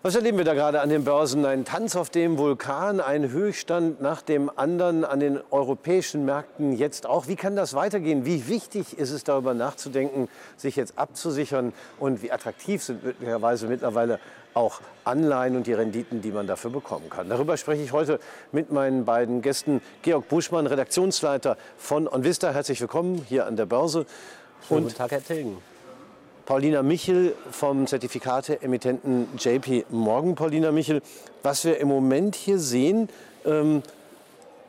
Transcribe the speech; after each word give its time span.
Was 0.00 0.14
erleben 0.14 0.38
wir 0.38 0.44
da 0.44 0.54
gerade 0.54 0.80
an 0.80 0.90
den 0.90 1.02
Börsen? 1.02 1.44
Ein 1.44 1.64
Tanz 1.64 1.96
auf 1.96 2.08
dem 2.08 2.38
Vulkan, 2.38 3.00
ein 3.00 3.32
Höchststand 3.32 4.00
nach 4.00 4.22
dem 4.22 4.48
anderen 4.54 5.04
an 5.04 5.18
den 5.18 5.40
europäischen 5.50 6.24
Märkten 6.24 6.72
jetzt 6.72 7.04
auch. 7.04 7.26
Wie 7.26 7.34
kann 7.34 7.56
das 7.56 7.74
weitergehen? 7.74 8.24
Wie 8.24 8.46
wichtig 8.46 8.96
ist 8.96 9.10
es 9.10 9.24
darüber 9.24 9.54
nachzudenken, 9.54 10.28
sich 10.56 10.76
jetzt 10.76 10.96
abzusichern? 10.96 11.72
Und 11.98 12.22
wie 12.22 12.30
attraktiv 12.30 12.80
sind 12.84 13.02
möglicherweise 13.02 13.66
mittlerweile 13.66 14.20
auch 14.54 14.80
Anleihen 15.02 15.56
und 15.56 15.66
die 15.66 15.72
Renditen, 15.72 16.22
die 16.22 16.30
man 16.30 16.46
dafür 16.46 16.70
bekommen 16.70 17.10
kann? 17.10 17.28
Darüber 17.28 17.56
spreche 17.56 17.82
ich 17.82 17.90
heute 17.90 18.20
mit 18.52 18.70
meinen 18.70 19.04
beiden 19.04 19.42
Gästen. 19.42 19.82
Georg 20.02 20.28
Buschmann, 20.28 20.68
Redaktionsleiter 20.68 21.56
von 21.76 22.06
OnVista. 22.06 22.52
Herzlich 22.52 22.80
willkommen 22.80 23.26
hier 23.28 23.46
an 23.46 23.56
der 23.56 23.66
Börse. 23.66 24.06
Schönen 24.68 24.84
guten 24.84 24.96
Tag, 24.96 25.10
Herr 25.10 25.24
Tilgen. 25.24 25.58
Paulina 26.48 26.82
Michel 26.82 27.34
vom 27.50 27.86
Zertifikate-Emittenten 27.86 29.28
JP 29.36 29.84
Morgan. 29.90 30.34
Paulina 30.34 30.72
Michel, 30.72 31.02
was 31.42 31.66
wir 31.66 31.76
im 31.76 31.88
Moment 31.88 32.36
hier 32.36 32.58
sehen, 32.58 33.10
ähm, 33.44 33.82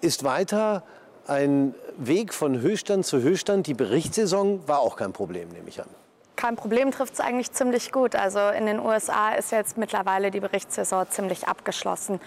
ist 0.02 0.26
weiter 0.26 0.84
ein 1.26 1.74
Weg 1.96 2.34
von 2.34 2.60
Höchststand 2.60 3.06
zu 3.06 3.22
Höchststand. 3.22 3.66
Die 3.66 3.76
Berichtssaison 3.76 4.68
war 4.68 4.80
auch 4.80 4.98
kein 4.98 5.14
Problem, 5.14 5.48
nehme 5.54 5.70
ich 5.70 5.80
an. 5.80 5.88
Kein 6.36 6.58
Problem 6.58 6.92
trifft 6.92 7.14
es 7.14 7.22
eigentlich 7.22 7.54
ziemlich 7.54 7.94
gut. 7.94 8.14
Also 8.14 8.40
in 8.50 8.66
den 8.66 8.82
USA 8.82 9.32
ist 9.36 9.54
jetzt 9.54 9.78
mittlerweile 9.78 10.32
die 10.32 10.42
Berichtssaison 10.42 11.10
ziemlich 11.10 11.48
abgeschlossen. 11.48 12.20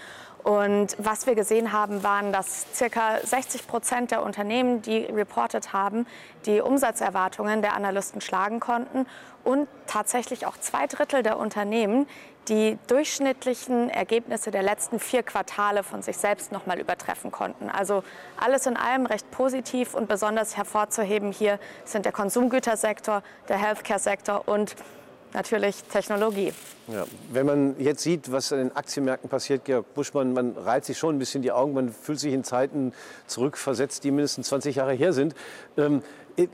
Und 0.43 0.97
was 0.97 1.25
wir 1.25 1.35
gesehen 1.35 1.71
haben, 1.71 2.03
waren, 2.03 2.33
dass 2.33 2.65
ca. 2.77 3.19
60 3.23 3.65
Prozent 3.65 4.11
der 4.11 4.23
Unternehmen, 4.23 4.81
die 4.81 5.05
reported 5.05 5.71
haben, 5.71 6.05
die 6.45 6.59
Umsatzerwartungen 6.59 7.61
der 7.61 7.75
Analysten 7.75 8.19
schlagen 8.19 8.59
konnten 8.59 9.05
und 9.45 9.69
tatsächlich 9.87 10.45
auch 10.45 10.57
zwei 10.57 10.87
Drittel 10.87 11.23
der 11.23 11.37
Unternehmen 11.37 12.07
die 12.49 12.77
durchschnittlichen 12.87 13.89
Ergebnisse 13.89 14.51
der 14.51 14.63
letzten 14.63 14.99
vier 14.99 15.23
Quartale 15.23 15.81
von 15.83 16.01
sich 16.01 16.17
selbst 16.17 16.51
noch 16.51 16.65
mal 16.65 16.77
übertreffen 16.77 17.31
konnten. 17.31 17.69
Also 17.69 18.03
alles 18.37 18.65
in 18.65 18.75
allem 18.75 19.05
recht 19.05 19.31
positiv 19.31 19.93
und 19.93 20.09
besonders 20.09 20.57
hervorzuheben 20.57 21.31
hier 21.31 21.57
sind 21.85 22.03
der 22.03 22.11
Konsumgütersektor, 22.11 23.23
der 23.47 23.57
Healthcare-Sektor 23.57 24.47
und 24.47 24.75
natürlich 25.33 25.83
Technologie. 25.83 26.53
Ja, 26.87 27.05
wenn 27.31 27.45
man 27.45 27.79
jetzt 27.79 28.03
sieht, 28.03 28.31
was 28.31 28.51
an 28.51 28.59
den 28.59 28.75
Aktienmärkten 28.75 29.29
passiert, 29.29 29.63
Georg 29.65 29.93
Buschmann, 29.93 30.33
man 30.33 30.57
reizt 30.57 30.87
sich 30.87 30.97
schon 30.97 31.15
ein 31.15 31.19
bisschen 31.19 31.41
die 31.41 31.51
Augen, 31.51 31.73
man 31.73 31.93
fühlt 31.93 32.19
sich 32.19 32.33
in 32.33 32.43
Zeiten 32.43 32.93
zurückversetzt, 33.27 34.03
die 34.03 34.11
mindestens 34.11 34.47
20 34.49 34.75
Jahre 34.75 34.93
her 34.93 35.13
sind. 35.13 35.33
Ähm, 35.77 36.03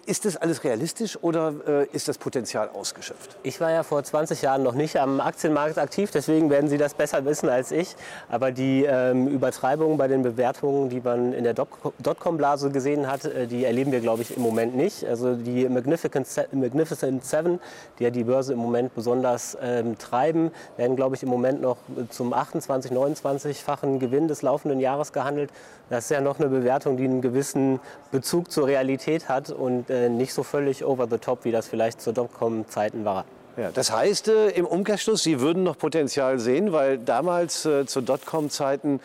ist 0.05 0.25
das 0.25 0.35
alles 0.35 0.63
realistisch 0.63 1.17
oder 1.21 1.53
äh, 1.67 1.85
ist 1.93 2.07
das 2.07 2.17
Potenzial 2.17 2.69
ausgeschöpft? 2.69 3.37
Ich 3.43 3.61
war 3.61 3.71
ja 3.71 3.83
vor 3.83 4.03
20 4.03 4.41
Jahren 4.41 4.63
noch 4.63 4.73
nicht 4.73 4.97
am 4.97 5.21
Aktienmarkt 5.21 5.77
aktiv, 5.77 6.11
deswegen 6.11 6.49
werden 6.49 6.69
Sie 6.69 6.77
das 6.77 6.93
besser 6.93 7.23
wissen 7.25 7.47
als 7.47 7.71
ich. 7.71 7.95
Aber 8.29 8.51
die 8.51 8.83
ähm, 8.83 9.27
Übertreibungen 9.27 9.97
bei 9.97 10.07
den 10.07 10.21
Bewertungen, 10.21 10.89
die 10.89 10.99
man 10.99 11.33
in 11.33 11.43
der 11.43 11.53
Dotcom-Blase 11.53 12.71
gesehen 12.71 13.07
hat, 13.07 13.25
äh, 13.25 13.47
die 13.47 13.63
erleben 13.63 13.91
wir, 13.91 14.01
glaube 14.01 14.21
ich, 14.21 14.35
im 14.35 14.43
Moment 14.43 14.75
nicht. 14.75 15.05
Also 15.05 15.35
die 15.35 15.67
Magnificent, 15.69 16.53
Magnificent 16.53 17.23
Seven, 17.23 17.59
die 17.99 18.03
ja 18.03 18.09
die 18.09 18.25
Börse 18.25 18.53
im 18.53 18.59
Moment 18.59 18.93
besonders 18.95 19.57
ähm, 19.61 19.97
treiben, 19.97 20.51
werden, 20.75 20.95
glaube 20.95 21.15
ich, 21.15 21.23
im 21.23 21.29
Moment 21.29 21.61
noch 21.61 21.77
zum 22.09 22.33
28, 22.33 22.91
29-fachen 22.91 23.99
Gewinn 23.99 24.27
des 24.27 24.41
laufenden 24.41 24.79
Jahres 24.79 25.13
gehandelt. 25.13 25.51
Das 25.89 26.03
ist 26.03 26.11
ja 26.11 26.21
noch 26.21 26.39
eine 26.39 26.49
Bewertung, 26.49 26.97
die 26.97 27.05
einen 27.05 27.21
gewissen 27.21 27.79
Bezug 28.11 28.51
zur 28.51 28.67
Realität 28.67 29.27
hat 29.27 29.49
und 29.49 29.68
äh, 29.89 30.09
nicht 30.09 30.33
so 30.33 30.43
völlig 30.43 30.83
over 30.83 31.07
the 31.09 31.17
top, 31.17 31.45
wie 31.45 31.51
das 31.51 31.67
vielleicht 31.67 32.01
zu 32.01 32.11
Dotcom-Zeiten 32.11 33.05
war. 33.05 33.25
Ja, 33.57 33.71
das 33.73 33.91
heißt 33.91 34.29
äh, 34.29 34.49
im 34.51 34.65
Umkehrschluss, 34.65 35.23
Sie 35.23 35.39
würden 35.39 35.63
noch 35.63 35.77
Potenzial 35.77 36.39
sehen, 36.39 36.71
weil 36.71 36.97
damals 36.97 37.65
äh, 37.65 37.85
zu 37.85 38.01
Dotcom-Zeiten 38.01 39.01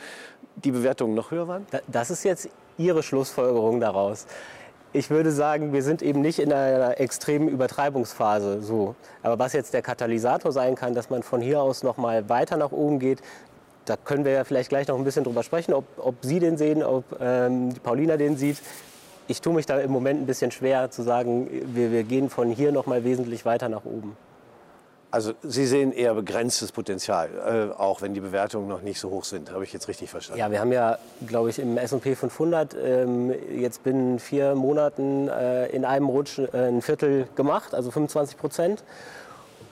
die 0.57 0.71
Bewertungen 0.71 1.15
noch 1.15 1.31
höher 1.31 1.49
waren? 1.49 1.67
Das 1.89 2.11
ist 2.11 2.25
jetzt 2.25 2.49
Ihre 2.79 3.03
Schlussfolgerung 3.03 3.81
daraus. 3.81 4.27
Ich 4.93 5.11
würde 5.11 5.33
sagen, 5.33 5.73
wir 5.73 5.83
sind 5.83 6.03
eben 6.03 6.21
nicht 6.21 6.39
in 6.39 6.53
einer 6.53 7.01
extremen 7.01 7.49
Übertreibungsphase 7.49 8.63
so. 8.63 8.95
Aber 9.25 9.41
was 9.41 9.53
jetzt 9.53 9.75
der 9.75 9.83
Katalysator 9.83 10.53
sein 10.53 10.77
kann, 10.77 10.95
dass 10.95 11.11
man 11.11 11.25
von 11.25 11.41
hier 11.41 11.61
aus 11.61 11.83
noch 11.83 11.97
mal 11.97 12.29
weiter 12.29 12.57
nach 12.57 12.71
oben 12.71 13.01
geht, 13.01 13.21
da 13.87 13.97
können 13.97 14.25
wir 14.25 14.33
ja 14.33 14.45
vielleicht 14.45 14.69
gleich 14.69 14.87
noch 14.87 14.97
ein 14.97 15.05
bisschen 15.05 15.25
drüber 15.25 15.43
sprechen, 15.43 15.75
ob, 15.75 15.85
ob 15.99 16.15
Sie 16.23 16.39
den 16.39 16.57
sehen, 16.57 16.83
ob 16.83 17.05
ähm, 17.21 17.75
Paulina 17.83 18.17
den 18.17 18.37
sieht. 18.37 18.59
Ich 19.27 19.41
tue 19.41 19.55
mich 19.55 19.67
da 19.67 19.79
im 19.81 19.91
Moment 19.91 20.21
ein 20.23 20.27
bisschen 20.27 20.51
schwer 20.51 20.91
zu 20.91 21.03
sagen, 21.03 21.49
wir, 21.75 21.91
wir 21.91 22.03
gehen 22.03 22.29
von 22.29 22.51
hier 22.51 22.73
noch 22.73 22.87
mal 22.87 23.05
wesentlich 23.05 23.45
weiter 23.45 23.69
nach 23.69 23.85
oben. 23.85 24.17
Also 25.15 25.33
Sie 25.45 25.65
sehen 25.65 25.93
eher 25.93 26.13
begrenztes 26.15 26.73
Potenzial, 26.73 27.29
äh, 27.79 27.81
auch 27.81 28.03
wenn 28.03 28.15
die 28.15 28.21
Bewertungen 28.21 28.67
noch 28.67 28.83
nicht 28.83 28.99
so 28.99 29.11
hoch 29.11 29.23
sind. 29.23 29.53
Habe 29.53 29.63
ich 29.63 29.73
jetzt 29.73 29.87
richtig 29.87 30.11
verstanden? 30.11 30.41
Ja, 30.41 30.51
wir 30.51 30.59
haben 30.59 30.73
ja, 30.73 30.99
glaube 31.25 31.51
ich, 31.51 31.61
im 31.61 31.79
S&P 31.79 32.17
500 32.17 32.75
ähm, 32.75 33.33
jetzt 33.57 33.85
binnen 33.85 34.19
vier 34.19 34.57
Monaten 34.57 35.29
äh, 35.29 35.67
in 35.67 35.85
einem 35.85 36.09
Rutsch 36.09 36.41
äh, 36.41 36.67
ein 36.67 36.83
Viertel 36.83 37.29
gemacht, 37.37 37.77
also 37.77 37.93
25 37.93 38.37
Prozent. 38.37 38.83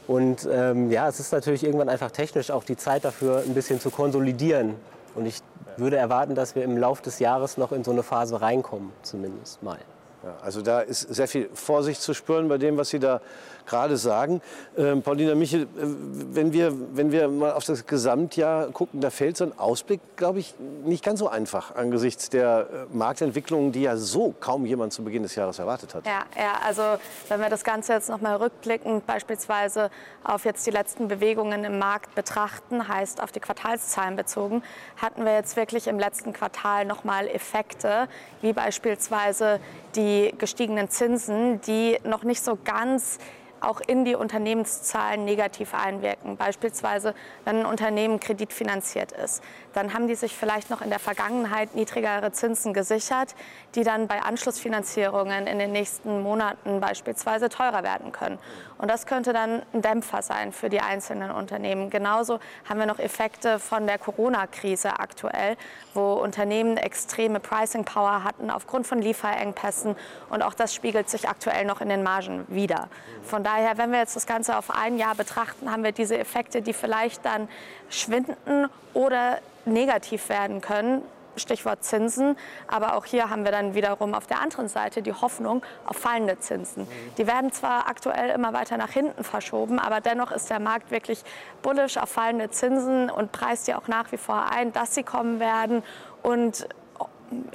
Und 0.06 0.48
ähm, 0.48 0.92
ja, 0.92 1.08
es 1.08 1.18
ist 1.18 1.32
natürlich 1.32 1.64
irgendwann 1.64 1.88
einfach 1.88 2.12
technisch 2.12 2.52
auch 2.52 2.62
die 2.62 2.76
Zeit 2.76 3.04
dafür, 3.04 3.42
ein 3.44 3.54
bisschen 3.54 3.80
zu 3.80 3.90
konsolidieren. 3.90 4.76
Und 5.16 5.26
ich 5.26 5.40
würde 5.76 5.96
erwarten, 5.96 6.34
dass 6.34 6.54
wir 6.54 6.64
im 6.64 6.76
Laufe 6.76 7.02
des 7.02 7.18
Jahres 7.18 7.56
noch 7.56 7.72
in 7.72 7.84
so 7.84 7.90
eine 7.90 8.02
Phase 8.02 8.40
reinkommen, 8.40 8.92
zumindest 9.02 9.62
mal. 9.62 9.78
Ja, 10.22 10.36
also 10.42 10.62
da 10.62 10.80
ist 10.80 11.00
sehr 11.12 11.26
viel 11.26 11.50
Vorsicht 11.52 12.00
zu 12.00 12.14
spüren 12.14 12.48
bei 12.48 12.58
dem, 12.58 12.76
was 12.76 12.90
Sie 12.90 13.00
da 13.00 13.20
gerade 13.66 13.96
sagen. 13.96 14.40
Ähm, 14.76 15.02
Paulina 15.02 15.34
Michel, 15.34 15.62
äh, 15.62 15.66
wenn 15.76 16.52
wir, 16.52 16.72
wenn 16.94 17.12
wir 17.12 17.28
mal 17.28 17.52
auf 17.52 17.64
das 17.64 17.86
Gesamtjahr 17.86 18.68
gucken, 18.68 19.00
da 19.00 19.10
fällt 19.10 19.36
so 19.36 19.44
ein 19.44 19.58
Ausblick, 19.58 20.00
glaube 20.16 20.40
ich, 20.40 20.54
nicht 20.84 21.04
ganz 21.04 21.20
so 21.20 21.28
einfach 21.28 21.74
angesichts 21.74 22.28
der 22.30 22.68
äh, 22.92 22.96
Marktentwicklungen, 22.96 23.72
die 23.72 23.82
ja 23.82 23.96
so 23.96 24.34
kaum 24.40 24.66
jemand 24.66 24.92
zu 24.92 25.02
Beginn 25.04 25.22
des 25.22 25.34
Jahres 25.34 25.58
erwartet 25.58 25.94
hat. 25.94 26.06
Ja, 26.06 26.24
ja 26.36 26.54
also 26.66 26.82
wenn 27.28 27.40
wir 27.40 27.48
das 27.48 27.64
Ganze 27.64 27.92
jetzt 27.92 28.08
noch 28.08 28.20
mal 28.20 28.36
rückblickend 28.36 29.06
beispielsweise 29.06 29.90
auf 30.24 30.44
jetzt 30.44 30.66
die 30.66 30.70
letzten 30.70 31.08
Bewegungen 31.08 31.64
im 31.64 31.78
Markt 31.78 32.14
betrachten, 32.14 32.88
heißt 32.88 33.22
auf 33.22 33.32
die 33.32 33.40
Quartalszahlen 33.40 34.16
bezogen, 34.16 34.62
hatten 35.00 35.24
wir 35.24 35.34
jetzt 35.34 35.56
wirklich 35.56 35.86
im 35.86 35.98
letzten 35.98 36.32
Quartal 36.32 36.84
noch 36.84 37.04
mal 37.04 37.26
Effekte, 37.28 38.08
wie 38.40 38.52
beispielsweise 38.52 39.60
die 39.94 40.11
gestiegenen 40.38 40.90
Zinsen, 40.90 41.60
die 41.62 41.98
noch 42.04 42.22
nicht 42.22 42.42
so 42.42 42.58
ganz 42.64 43.18
auch 43.62 43.80
in 43.80 44.04
die 44.04 44.14
Unternehmenszahlen 44.14 45.24
negativ 45.24 45.74
einwirken. 45.74 46.36
Beispielsweise, 46.36 47.14
wenn 47.44 47.60
ein 47.60 47.66
Unternehmen 47.66 48.20
kreditfinanziert 48.20 49.12
ist, 49.12 49.42
dann 49.72 49.94
haben 49.94 50.08
die 50.08 50.14
sich 50.14 50.36
vielleicht 50.36 50.70
noch 50.70 50.82
in 50.82 50.90
der 50.90 50.98
Vergangenheit 50.98 51.74
niedrigere 51.74 52.32
Zinsen 52.32 52.74
gesichert, 52.74 53.34
die 53.74 53.84
dann 53.84 54.08
bei 54.08 54.20
Anschlussfinanzierungen 54.20 55.46
in 55.46 55.58
den 55.58 55.72
nächsten 55.72 56.22
Monaten 56.22 56.80
beispielsweise 56.80 57.48
teurer 57.48 57.82
werden 57.82 58.12
können. 58.12 58.38
Und 58.82 58.90
das 58.90 59.06
könnte 59.06 59.32
dann 59.32 59.62
ein 59.72 59.80
Dämpfer 59.80 60.22
sein 60.22 60.52
für 60.52 60.68
die 60.68 60.80
einzelnen 60.80 61.30
Unternehmen. 61.30 61.88
Genauso 61.88 62.40
haben 62.68 62.80
wir 62.80 62.86
noch 62.86 62.98
Effekte 62.98 63.60
von 63.60 63.86
der 63.86 63.96
Corona-Krise 63.96 64.98
aktuell, 64.98 65.56
wo 65.94 66.14
Unternehmen 66.14 66.76
extreme 66.76 67.38
Pricing 67.38 67.84
Power 67.84 68.24
hatten 68.24 68.50
aufgrund 68.50 68.88
von 68.88 69.00
Lieferengpässen. 69.00 69.94
Und 70.30 70.42
auch 70.42 70.54
das 70.54 70.74
spiegelt 70.74 71.08
sich 71.08 71.28
aktuell 71.28 71.64
noch 71.64 71.80
in 71.80 71.90
den 71.90 72.02
Margen 72.02 72.44
wieder. 72.48 72.88
Von 73.22 73.44
daher, 73.44 73.78
wenn 73.78 73.92
wir 73.92 74.00
jetzt 74.00 74.16
das 74.16 74.26
Ganze 74.26 74.58
auf 74.58 74.72
ein 74.74 74.98
Jahr 74.98 75.14
betrachten, 75.14 75.70
haben 75.70 75.84
wir 75.84 75.92
diese 75.92 76.18
Effekte, 76.18 76.60
die 76.60 76.72
vielleicht 76.72 77.24
dann 77.24 77.48
schwinden 77.88 78.68
oder 78.94 79.38
negativ 79.64 80.28
werden 80.28 80.60
können. 80.60 81.02
Stichwort 81.36 81.84
Zinsen. 81.84 82.36
Aber 82.68 82.96
auch 82.96 83.04
hier 83.04 83.30
haben 83.30 83.44
wir 83.44 83.52
dann 83.52 83.74
wiederum 83.74 84.14
auf 84.14 84.26
der 84.26 84.40
anderen 84.40 84.68
Seite 84.68 85.02
die 85.02 85.12
Hoffnung 85.12 85.62
auf 85.86 85.96
fallende 85.96 86.38
Zinsen. 86.38 86.86
Die 87.18 87.26
werden 87.26 87.52
zwar 87.52 87.88
aktuell 87.88 88.30
immer 88.30 88.52
weiter 88.52 88.76
nach 88.76 88.90
hinten 88.90 89.24
verschoben, 89.24 89.78
aber 89.78 90.00
dennoch 90.00 90.30
ist 90.30 90.50
der 90.50 90.60
Markt 90.60 90.90
wirklich 90.90 91.22
bullisch 91.62 91.96
auf 91.98 92.10
fallende 92.10 92.50
Zinsen 92.50 93.10
und 93.10 93.32
preist 93.32 93.68
ja 93.68 93.78
auch 93.78 93.88
nach 93.88 94.12
wie 94.12 94.18
vor 94.18 94.46
ein, 94.50 94.72
dass 94.72 94.94
sie 94.94 95.02
kommen 95.02 95.40
werden. 95.40 95.82
Und 96.22 96.68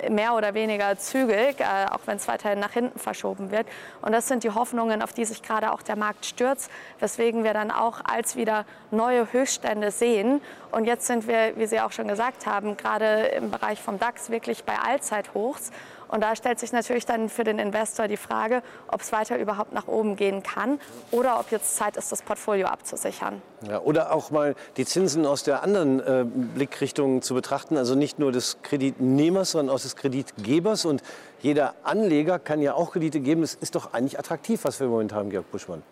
mehr 0.10 0.34
oder 0.36 0.54
weniger 0.54 0.98
zügig, 0.98 1.60
äh, 1.60 1.86
auch 1.92 2.02
wenn 2.06 2.18
es 2.18 2.28
weiterhin 2.28 2.60
nach 2.60 2.72
hinten 2.72 3.00
verschoben 3.00 3.52
wird. 3.52 3.68
Und 4.02 4.12
das 4.12 4.28
sind 4.28 4.44
die 4.44 4.52
Hoffnungen, 4.52 5.02
auf 5.02 5.14
die 5.14 5.26
sich 5.26 5.42
gerade 5.42 5.72
auch 5.72 5.82
der 5.82 5.96
Markt 5.96 6.26
stürzt, 6.26 6.72
weswegen 7.00 7.44
wir 7.44 7.54
dann 7.54 7.72
auch 7.72 8.02
als 8.04 8.36
wieder 8.36 8.66
neue 8.92 9.32
Höchststände 9.32 9.92
sehen. 9.92 10.42
Und 10.72 10.86
jetzt 10.86 11.08
sind 11.08 11.28
wir, 11.28 11.58
wie 11.58 11.68
Sie 11.68 11.80
auch 11.80 11.92
schon 11.92 12.08
gesagt 12.08 12.46
haben, 12.46 12.78
gerade 12.78 13.28
im 13.28 13.52
Bereich 13.52 13.82
vom 13.82 14.00
DAX 14.00 14.30
wirklich 14.30 14.64
bei 14.64 14.78
Allzeithochs. 14.78 15.72
Und 16.08 16.22
da 16.22 16.36
stellt 16.36 16.60
sich 16.60 16.72
natürlich 16.72 17.06
dann 17.06 17.30
für 17.30 17.44
den 17.44 17.60
Investor 17.60 18.08
die 18.08 18.18
Frage, 18.18 18.62
ob 18.88 19.02
es 19.02 19.12
weiter 19.12 19.38
überhaupt 19.38 19.74
nach 19.74 19.88
oben 19.88 20.16
gehen 20.16 20.44
kann 20.44 20.80
oder 21.12 21.40
ob 21.40 21.52
jetzt 21.52 21.76
Zeit 21.76 21.98
ist, 21.98 22.12
das 22.12 22.22
Portfolio 22.22 22.68
abzusichern. 22.68 23.42
Ja, 23.68 23.82
oder 23.82 24.14
auch 24.14 24.32
mal 24.32 24.56
die 24.78 24.86
Zinsen 24.86 25.26
aus 25.26 25.44
der 25.44 25.64
anderen 25.64 26.00
äh, 26.00 26.26
Blickrichtung 26.26 27.22
zu 27.22 27.34
betrachten, 27.34 27.78
also 27.78 27.96
nicht 27.96 28.20
nur 28.20 28.32
des 28.32 28.62
Kreditnehmers, 28.62 29.52
sondern 29.52 29.76
auch 29.76 29.80
des 29.80 29.96
Kreditgebers. 29.96 30.86
Und 30.86 31.02
jeder 31.40 31.74
Anleger 31.84 32.40
kann 32.40 32.62
ja 32.62 32.74
auch 32.74 32.92
Kredite 32.92 33.20
geben. 33.20 33.44
Es 33.44 33.56
ist 33.56 33.76
doch 33.76 33.94
eigentlich 33.94 34.20
attraktiv, 34.20 34.64
was 34.64 34.80
wir 34.80 34.86
im 34.86 34.92
Moment 34.92 35.14
haben, 35.14 35.30
Georg 35.30 35.52
Buschmann. 35.52 35.84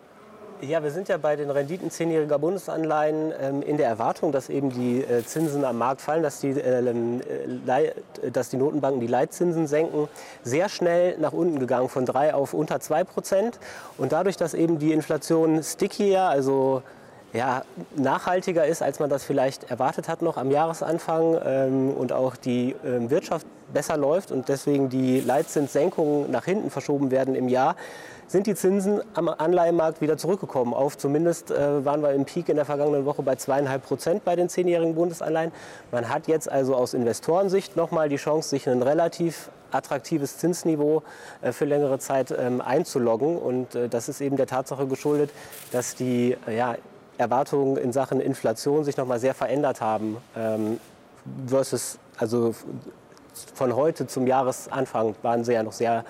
Ja, 0.62 0.82
wir 0.82 0.90
sind 0.90 1.08
ja 1.08 1.18
bei 1.18 1.36
den 1.36 1.50
Renditen 1.50 1.90
zehnjähriger 1.90 2.38
Bundesanleihen 2.38 3.30
ähm, 3.38 3.60
in 3.60 3.76
der 3.76 3.88
Erwartung, 3.88 4.32
dass 4.32 4.48
eben 4.48 4.70
die 4.70 5.02
äh, 5.02 5.22
Zinsen 5.22 5.62
am 5.66 5.76
Markt 5.76 6.00
fallen, 6.00 6.22
dass 6.22 6.40
die, 6.40 6.48
äh, 6.48 6.78
äh, 6.80 8.30
dass 8.32 8.48
die 8.48 8.56
Notenbanken 8.56 9.00
die 9.00 9.06
Leitzinsen 9.06 9.66
senken, 9.66 10.08
sehr 10.44 10.70
schnell 10.70 11.18
nach 11.18 11.32
unten 11.32 11.58
gegangen, 11.58 11.90
von 11.90 12.06
drei 12.06 12.32
auf 12.32 12.54
unter 12.54 12.80
zwei 12.80 13.04
Prozent. 13.04 13.58
Und 13.98 14.12
dadurch, 14.12 14.38
dass 14.38 14.54
eben 14.54 14.78
die 14.78 14.92
Inflation 14.92 15.62
stickier, 15.62 16.22
also 16.22 16.82
ja, 17.36 17.62
nachhaltiger 17.94 18.66
ist, 18.66 18.82
als 18.82 18.98
man 18.98 19.10
das 19.10 19.24
vielleicht 19.24 19.70
erwartet 19.70 20.08
hat 20.08 20.22
noch 20.22 20.38
am 20.38 20.50
Jahresanfang 20.50 21.38
ähm, 21.44 21.90
und 21.90 22.12
auch 22.12 22.34
die 22.34 22.74
ähm, 22.84 23.10
Wirtschaft 23.10 23.46
besser 23.72 23.96
läuft 23.96 24.30
und 24.32 24.48
deswegen 24.48 24.88
die 24.88 25.20
Leitzinssenkungen 25.20 26.30
nach 26.30 26.44
hinten 26.46 26.70
verschoben 26.70 27.10
werden 27.10 27.34
im 27.34 27.48
Jahr, 27.48 27.76
sind 28.26 28.46
die 28.46 28.54
Zinsen 28.54 29.02
am 29.14 29.28
Anleihenmarkt 29.28 30.00
wieder 30.00 30.16
zurückgekommen. 30.16 30.72
Auf 30.72 30.96
zumindest 30.96 31.50
äh, 31.50 31.84
waren 31.84 32.02
wir 32.02 32.12
im 32.12 32.24
Peak 32.24 32.48
in 32.48 32.56
der 32.56 32.64
vergangenen 32.64 33.04
Woche 33.04 33.22
bei 33.22 33.36
zweieinhalb 33.36 33.84
Prozent 33.84 34.24
bei 34.24 34.34
den 34.34 34.48
zehnjährigen 34.48 34.94
Bundesanleihen. 34.94 35.52
Man 35.92 36.08
hat 36.08 36.26
jetzt 36.26 36.50
also 36.50 36.74
aus 36.74 36.94
Investorensicht 36.94 37.76
nochmal 37.76 38.08
die 38.08 38.16
Chance, 38.16 38.48
sich 38.48 38.68
ein 38.68 38.82
relativ 38.82 39.50
attraktives 39.70 40.38
Zinsniveau 40.38 41.02
äh, 41.42 41.52
für 41.52 41.66
längere 41.66 41.98
Zeit 41.98 42.34
ähm, 42.36 42.60
einzuloggen. 42.60 43.36
Und 43.36 43.74
äh, 43.74 43.88
das 43.88 44.08
ist 44.08 44.20
eben 44.20 44.36
der 44.36 44.46
Tatsache 44.46 44.86
geschuldet, 44.86 45.30
dass 45.70 45.94
die 45.94 46.36
ja, 46.50 46.76
Erwartungen 47.18 47.76
in 47.76 47.92
Sachen 47.92 48.20
Inflation 48.20 48.84
sich 48.84 48.96
nochmal 48.96 49.18
sehr 49.18 49.34
verändert 49.34 49.80
haben 49.80 50.18
ähm, 50.36 50.80
versus 51.46 51.98
also 52.18 52.54
von 53.54 53.74
heute 53.74 54.06
zum 54.06 54.26
Jahresanfang 54.26 55.14
waren 55.22 55.44
sie 55.44 55.52
ja 55.52 55.62
noch 55.62 55.72
sehr 55.72 56.04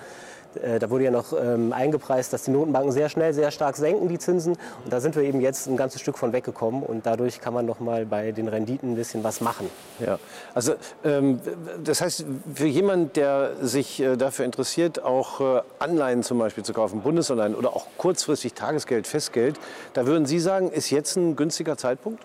da 0.79 0.89
wurde 0.89 1.05
ja 1.05 1.11
noch 1.11 1.33
ähm, 1.33 1.73
eingepreist, 1.73 2.33
dass 2.33 2.43
die 2.43 2.51
Notenbanken 2.51 2.91
sehr 2.91 3.09
schnell, 3.09 3.33
sehr 3.33 3.51
stark 3.51 3.75
senken 3.75 4.07
die 4.07 4.19
Zinsen. 4.19 4.57
Und 4.83 4.91
da 4.93 4.99
sind 4.99 5.15
wir 5.15 5.23
eben 5.23 5.41
jetzt 5.41 5.67
ein 5.67 5.77
ganzes 5.77 6.01
Stück 6.01 6.17
von 6.17 6.33
weggekommen. 6.33 6.83
Und 6.83 7.05
dadurch 7.05 7.39
kann 7.41 7.53
man 7.53 7.65
noch 7.65 7.79
mal 7.79 8.05
bei 8.05 8.31
den 8.31 8.47
Renditen 8.47 8.91
ein 8.91 8.95
bisschen 8.95 9.23
was 9.23 9.41
machen. 9.41 9.69
Ja, 9.99 10.19
also 10.53 10.73
ähm, 11.03 11.39
das 11.83 12.01
heißt, 12.01 12.25
für 12.53 12.67
jemanden, 12.67 13.13
der 13.13 13.51
sich 13.61 13.99
äh, 13.99 14.15
dafür 14.15 14.45
interessiert, 14.45 15.03
auch 15.03 15.41
äh, 15.41 15.61
Anleihen 15.79 16.23
zum 16.23 16.39
Beispiel 16.39 16.63
zu 16.63 16.73
kaufen, 16.73 17.01
Bundesanleihen 17.01 17.55
oder 17.55 17.75
auch 17.75 17.87
kurzfristig 17.97 18.53
Tagesgeld, 18.53 19.07
Festgeld, 19.07 19.59
da 19.93 20.05
würden 20.05 20.25
Sie 20.25 20.39
sagen, 20.39 20.71
ist 20.71 20.89
jetzt 20.89 21.15
ein 21.15 21.35
günstiger 21.35 21.77
Zeitpunkt? 21.77 22.23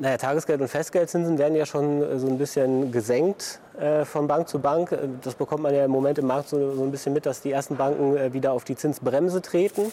Naja, 0.00 0.16
Tagesgeld- 0.16 0.62
und 0.62 0.68
Festgeldzinsen 0.68 1.36
werden 1.36 1.54
ja 1.54 1.66
schon 1.66 2.02
äh, 2.02 2.18
so 2.18 2.26
ein 2.26 2.38
bisschen 2.38 2.90
gesenkt 2.90 3.60
äh, 3.78 4.06
von 4.06 4.26
Bank 4.26 4.48
zu 4.48 4.58
Bank. 4.58 4.92
Äh, 4.92 4.96
das 5.22 5.34
bekommt 5.34 5.62
man 5.62 5.74
ja 5.74 5.84
im 5.84 5.90
Moment 5.90 6.18
im 6.18 6.26
Markt 6.26 6.48
so, 6.48 6.74
so 6.74 6.82
ein 6.82 6.90
bisschen 6.90 7.12
mit, 7.12 7.26
dass 7.26 7.42
die 7.42 7.52
ersten 7.52 7.76
Banken 7.76 8.32
wieder 8.32 8.52
auf 8.52 8.64
die 8.64 8.76
Zinsbremse 8.76 9.42
treten. 9.42 9.92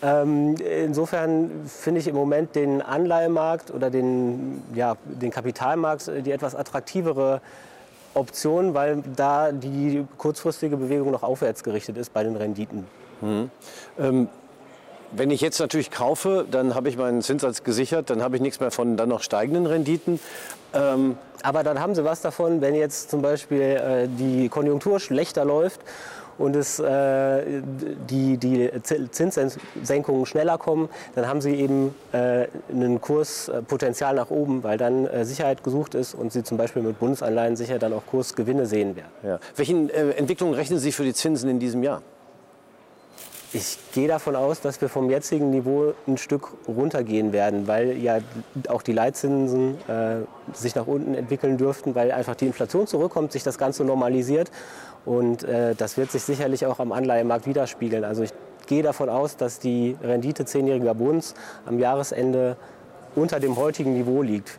Ähm, 0.00 0.54
insofern 0.56 1.50
finde 1.66 2.00
ich 2.00 2.08
im 2.08 2.14
Moment 2.14 2.54
den 2.54 2.80
Anleihemarkt 2.80 3.70
oder 3.70 3.90
den, 3.90 4.62
ja, 4.74 4.96
den 5.04 5.30
Kapitalmarkt 5.30 6.10
die 6.24 6.32
etwas 6.32 6.54
attraktivere 6.54 7.42
Option, 8.14 8.72
weil 8.72 9.02
da 9.14 9.52
die 9.52 10.06
kurzfristige 10.16 10.78
Bewegung 10.78 11.10
noch 11.10 11.22
aufwärts 11.22 11.62
gerichtet 11.62 11.98
ist 11.98 12.14
bei 12.14 12.22
den 12.22 12.36
Renditen. 12.36 12.86
Mhm. 13.20 13.50
Ähm 13.98 14.28
wenn 15.12 15.30
ich 15.30 15.40
jetzt 15.40 15.58
natürlich 15.58 15.90
kaufe, 15.90 16.46
dann 16.50 16.74
habe 16.74 16.88
ich 16.88 16.96
meinen 16.96 17.22
Zinssatz 17.22 17.62
gesichert, 17.64 18.10
dann 18.10 18.22
habe 18.22 18.36
ich 18.36 18.42
nichts 18.42 18.60
mehr 18.60 18.70
von 18.70 18.96
dann 18.96 19.08
noch 19.08 19.22
steigenden 19.22 19.66
Renditen. 19.66 20.20
Ähm 20.74 21.16
Aber 21.42 21.62
dann 21.62 21.80
haben 21.80 21.94
Sie 21.94 22.04
was 22.04 22.20
davon, 22.20 22.60
wenn 22.60 22.74
jetzt 22.74 23.10
zum 23.10 23.22
Beispiel 23.22 23.60
äh, 23.60 24.08
die 24.08 24.48
Konjunktur 24.48 25.00
schlechter 25.00 25.44
läuft 25.44 25.80
und 26.36 26.54
es, 26.56 26.78
äh, 26.78 27.62
die, 28.08 28.36
die 28.36 28.70
Zinssenkungen 28.82 30.26
schneller 30.26 30.58
kommen, 30.58 30.88
dann 31.14 31.26
haben 31.26 31.40
Sie 31.40 31.54
eben 31.54 31.94
äh, 32.12 32.46
ein 32.70 33.00
Kurspotenzial 33.00 34.14
nach 34.14 34.30
oben, 34.30 34.62
weil 34.62 34.78
dann 34.78 35.06
äh, 35.06 35.24
Sicherheit 35.24 35.64
gesucht 35.64 35.94
ist 35.94 36.14
und 36.14 36.32
Sie 36.32 36.42
zum 36.42 36.56
Beispiel 36.58 36.82
mit 36.82 36.98
Bundesanleihen 36.98 37.56
sicher 37.56 37.78
dann 37.78 37.92
auch 37.92 38.06
Kursgewinne 38.06 38.66
sehen 38.66 38.96
werden. 38.96 39.12
Ja. 39.22 39.38
Welchen 39.56 39.90
äh, 39.90 40.10
Entwicklungen 40.10 40.54
rechnen 40.54 40.78
Sie 40.78 40.92
für 40.92 41.04
die 41.04 41.14
Zinsen 41.14 41.48
in 41.50 41.58
diesem 41.58 41.82
Jahr? 41.82 42.02
Ich 43.54 43.78
gehe 43.94 44.08
davon 44.08 44.36
aus, 44.36 44.60
dass 44.60 44.78
wir 44.82 44.90
vom 44.90 45.08
jetzigen 45.08 45.48
Niveau 45.48 45.94
ein 46.06 46.18
Stück 46.18 46.52
runtergehen 46.68 47.32
werden, 47.32 47.66
weil 47.66 47.96
ja 47.96 48.18
auch 48.68 48.82
die 48.82 48.92
Leitzinsen 48.92 49.78
äh, 49.88 50.16
sich 50.52 50.74
nach 50.74 50.86
unten 50.86 51.14
entwickeln 51.14 51.56
dürften, 51.56 51.94
weil 51.94 52.12
einfach 52.12 52.34
die 52.34 52.46
Inflation 52.46 52.86
zurückkommt, 52.86 53.32
sich 53.32 53.42
das 53.42 53.56
Ganze 53.56 53.84
normalisiert. 53.84 54.50
Und 55.06 55.44
äh, 55.44 55.74
das 55.74 55.96
wird 55.96 56.10
sich 56.10 56.24
sicherlich 56.24 56.66
auch 56.66 56.78
am 56.78 56.92
Anleihemarkt 56.92 57.46
widerspiegeln. 57.46 58.04
Also 58.04 58.22
ich 58.22 58.34
gehe 58.66 58.82
davon 58.82 59.08
aus, 59.08 59.38
dass 59.38 59.58
die 59.58 59.96
Rendite 60.02 60.44
zehnjähriger 60.44 60.94
Bunds 60.94 61.34
am 61.64 61.78
Jahresende 61.78 62.58
unter 63.14 63.40
dem 63.40 63.56
heutigen 63.56 63.94
Niveau 63.94 64.20
liegt. 64.20 64.58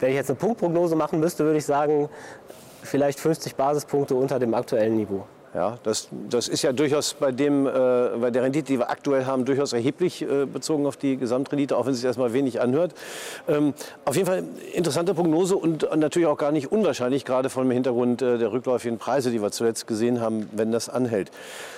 Wenn 0.00 0.08
ich 0.08 0.16
jetzt 0.16 0.30
eine 0.30 0.38
Punktprognose 0.38 0.96
machen 0.96 1.20
müsste, 1.20 1.44
würde 1.44 1.58
ich 1.58 1.66
sagen, 1.66 2.08
vielleicht 2.82 3.20
50 3.20 3.54
Basispunkte 3.54 4.14
unter 4.14 4.38
dem 4.38 4.54
aktuellen 4.54 4.96
Niveau. 4.96 5.26
Ja, 5.54 5.78
das, 5.84 6.08
das 6.28 6.48
ist 6.48 6.62
ja 6.62 6.72
durchaus 6.72 7.14
bei, 7.14 7.30
dem, 7.30 7.68
äh, 7.68 7.70
bei 8.20 8.32
der 8.32 8.42
Rendite, 8.42 8.72
die 8.72 8.78
wir 8.80 8.90
aktuell 8.90 9.24
haben, 9.24 9.44
durchaus 9.44 9.72
erheblich 9.72 10.22
äh, 10.22 10.46
bezogen 10.46 10.84
auf 10.84 10.96
die 10.96 11.16
Gesamtrendite, 11.16 11.76
auch 11.76 11.86
wenn 11.86 11.92
es 11.92 11.98
sich 11.98 12.06
erstmal 12.06 12.32
wenig 12.32 12.60
anhört. 12.60 12.92
Ähm, 13.46 13.72
auf 14.04 14.16
jeden 14.16 14.26
Fall 14.26 14.42
interessante 14.72 15.14
Prognose 15.14 15.56
und 15.56 15.88
natürlich 15.96 16.26
auch 16.26 16.38
gar 16.38 16.50
nicht 16.50 16.72
unwahrscheinlich, 16.72 17.24
gerade 17.24 17.50
vor 17.50 17.62
dem 17.62 17.70
Hintergrund 17.70 18.20
äh, 18.20 18.36
der 18.36 18.50
rückläufigen 18.50 18.98
Preise, 18.98 19.30
die 19.30 19.40
wir 19.40 19.52
zuletzt 19.52 19.86
gesehen 19.86 20.20
haben, 20.20 20.50
wenn 20.52 20.72
das 20.72 20.88
anhält. 20.88 21.30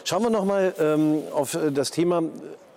Schauen 0.04 0.22
wir 0.22 0.30
noch 0.30 0.46
mal 0.46 0.72
ähm, 0.80 1.18
auf 1.34 1.52
äh, 1.52 1.70
das 1.70 1.90
Thema 1.90 2.22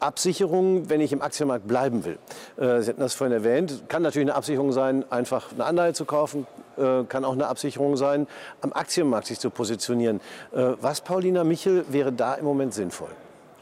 Absicherung, 0.01 0.89
wenn 0.89 1.01
ich 1.01 1.13
im 1.13 1.21
Aktienmarkt 1.21 1.67
bleiben 1.67 2.03
will. 2.05 2.17
Äh, 2.57 2.81
Sie 2.81 2.89
hatten 2.89 2.99
das 2.99 3.13
vorhin 3.13 3.33
erwähnt. 3.33 3.83
Kann 3.87 4.01
natürlich 4.01 4.27
eine 4.27 4.35
Absicherung 4.35 4.73
sein, 4.73 5.05
einfach 5.09 5.53
eine 5.53 5.65
Anleihe 5.65 5.93
zu 5.93 6.05
kaufen. 6.05 6.45
Äh, 6.79 7.03
kann 7.05 7.25
auch 7.25 7.33
eine 7.33 7.47
Absicherung 7.47 7.97
sein, 7.97 8.27
am 8.61 8.71
Aktienmarkt 8.73 9.27
sich 9.27 9.39
zu 9.39 9.49
positionieren. 9.49 10.21
Äh, 10.53 10.73
was, 10.79 11.01
Paulina 11.01 11.43
Michel, 11.43 11.85
wäre 11.89 12.11
da 12.13 12.35
im 12.35 12.45
Moment 12.45 12.73
sinnvoll? 12.73 13.09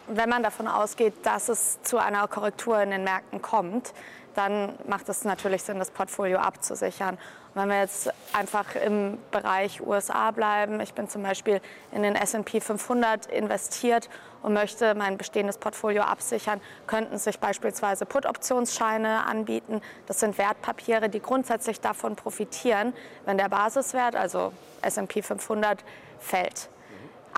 Wenn 0.07 0.29
man 0.29 0.43
davon 0.43 0.67
ausgeht, 0.67 1.13
dass 1.23 1.49
es 1.49 1.81
zu 1.81 1.97
einer 1.97 2.27
Korrektur 2.27 2.81
in 2.81 2.91
den 2.91 3.03
Märkten 3.03 3.41
kommt, 3.41 3.93
dann 4.37 4.75
macht 4.87 5.09
es 5.09 5.23
natürlich 5.23 5.63
Sinn, 5.63 5.79
das 5.79 5.89
Portfolio 5.89 6.37
abzusichern. 6.37 7.15
Und 7.15 7.61
wenn 7.61 7.69
wir 7.69 7.79
jetzt 7.79 8.13
einfach 8.33 8.75
im 8.75 9.17
Bereich 9.31 9.81
USA 9.81 10.29
bleiben, 10.29 10.79
ich 10.79 10.93
bin 10.93 11.09
zum 11.09 11.23
Beispiel 11.23 11.59
in 11.91 12.03
den 12.03 12.15
S&P 12.15 12.61
500 12.61 13.25
investiert 13.25 14.09
und 14.43 14.53
möchte 14.53 14.93
mein 14.93 15.17
bestehendes 15.17 15.57
Portfolio 15.57 16.03
absichern, 16.03 16.61
könnten 16.85 17.17
sich 17.17 17.39
beispielsweise 17.39 18.05
Put-Optionsscheine 18.05 19.25
anbieten. 19.25 19.81
Das 20.05 20.19
sind 20.19 20.37
Wertpapiere, 20.37 21.09
die 21.09 21.19
grundsätzlich 21.19 21.81
davon 21.81 22.15
profitieren, 22.15 22.93
wenn 23.25 23.39
der 23.39 23.49
Basiswert, 23.49 24.15
also 24.15 24.53
S&P 24.83 25.23
500, 25.23 25.83
fällt. 26.19 26.69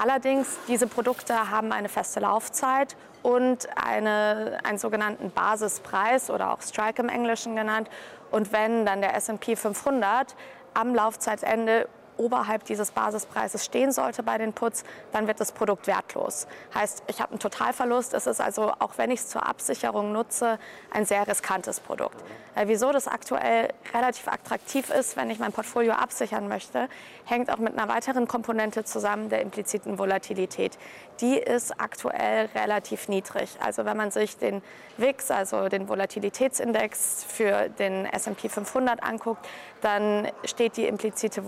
Allerdings, 0.01 0.57
diese 0.69 0.87
Produkte 0.87 1.51
haben 1.51 1.73
eine 1.73 1.89
feste 1.89 2.21
Laufzeit 2.21 2.95
und 3.21 3.67
eine, 3.75 4.59
einen 4.63 4.77
sogenannten 4.77 5.29
Basispreis 5.29 6.29
oder 6.29 6.53
auch 6.53 6.61
Strike 6.61 7.01
im 7.01 7.09
Englischen 7.09 7.57
genannt. 7.57 7.89
Und 8.31 8.53
wenn 8.53 8.85
dann 8.85 9.01
der 9.01 9.13
S&P 9.15 9.57
500 9.57 10.35
am 10.73 10.95
Laufzeitende 10.95 11.89
oberhalb 12.19 12.65
dieses 12.65 12.91
Basispreises 12.91 13.65
stehen 13.65 13.91
sollte 13.91 14.21
bei 14.21 14.37
den 14.37 14.53
Puts, 14.53 14.83
dann 15.11 15.27
wird 15.27 15.39
das 15.39 15.51
Produkt 15.51 15.87
wertlos. 15.87 16.47
Heißt, 16.75 17.03
ich 17.07 17.21
habe 17.21 17.31
einen 17.31 17.39
Totalverlust. 17.39 18.13
Es 18.13 18.27
ist 18.27 18.41
also, 18.41 18.71
auch 18.79 18.97
wenn 18.97 19.09
ich 19.09 19.21
es 19.21 19.29
zur 19.29 19.47
Absicherung 19.47 20.11
nutze, 20.11 20.59
ein 20.91 21.05
sehr 21.05 21.27
riskantes 21.27 21.79
Produkt. 21.79 22.17
Äh, 22.55 22.67
wieso 22.67 22.91
das 22.91 23.07
aktuell 23.07 23.69
relativ 23.93 24.27
attraktiv 24.27 24.89
ist, 24.89 25.15
wenn 25.15 25.29
ich 25.29 25.39
mein 25.39 25.51
Portfolio 25.51 25.93
absichern 25.93 26.47
möchte, 26.47 26.89
hängt 27.25 27.51
auch 27.51 27.57
mit 27.57 27.77
einer 27.77 27.87
weiteren 27.87 28.27
Komponente 28.27 28.83
zusammen, 28.83 29.29
der 29.29 29.41
impliziten 29.41 29.97
Volatilität. 29.97 30.77
Die 31.21 31.37
ist 31.37 31.79
aktuell 31.79 32.49
relativ 32.55 33.07
niedrig. 33.07 33.49
Also 33.63 33.85
wenn 33.85 33.97
man 33.97 34.11
sich 34.11 34.37
den 34.37 34.61
VIX, 34.97 35.31
also 35.31 35.69
den 35.69 35.87
Volatilitätsindex 35.87 37.25
für 37.27 37.69
den 37.69 38.05
S&P 38.05 38.49
500 38.49 39.03
anguckt, 39.03 39.47
dann 39.81 40.27
steht 40.43 40.77
die 40.77 40.87
implizite 40.87 41.45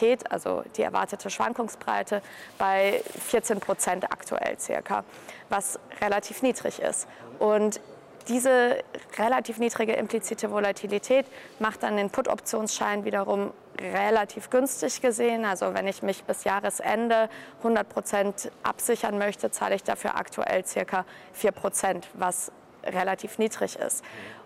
Volatilität, 0.00 0.30
also 0.30 0.62
die 0.76 0.82
erwartete 0.82 1.30
Schwankungsbreite, 1.30 2.22
bei 2.58 3.02
14 3.28 3.60
Prozent 3.60 4.04
aktuell 4.04 4.58
circa, 4.58 5.04
was 5.48 5.78
relativ 6.00 6.42
niedrig 6.42 6.80
ist. 6.80 7.06
Und 7.38 7.80
diese 8.28 8.82
relativ 9.18 9.58
niedrige 9.58 9.94
implizite 9.94 10.50
Volatilität 10.50 11.26
macht 11.58 11.82
dann 11.82 11.96
den 11.96 12.10
Put-Optionsschein 12.10 13.04
wiederum 13.04 13.52
relativ 13.78 14.50
günstig 14.50 15.00
gesehen. 15.00 15.44
Also 15.44 15.74
wenn 15.74 15.88
ich 15.88 16.02
mich 16.02 16.24
bis 16.24 16.44
Jahresende 16.44 17.28
100 17.58 17.88
Prozent 17.88 18.50
absichern 18.62 19.18
möchte, 19.18 19.50
zahle 19.50 19.74
ich 19.74 19.82
dafür 19.82 20.16
aktuell 20.16 20.64
circa 20.66 21.04
4 21.32 21.52
Prozent, 21.52 22.08
was 22.12 22.52
relativ 22.84 23.38
niedrig 23.38 23.76
ist. 23.76 24.04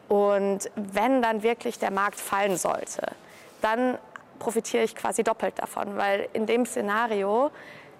Und 0.09 0.71
wenn 0.77 1.21
dann 1.23 1.43
wirklich 1.43 1.79
der 1.79 1.91
Markt 1.91 2.21
fallen 2.21 2.57
sollte, 2.57 3.09
dann 3.61 3.99
profitiere 4.39 4.83
ich 4.83 4.95
quasi 4.95 5.23
doppelt 5.23 5.59
davon, 5.59 5.97
weil 5.97 6.29
in 6.33 6.47
dem 6.47 6.67
Szenario 6.67 7.51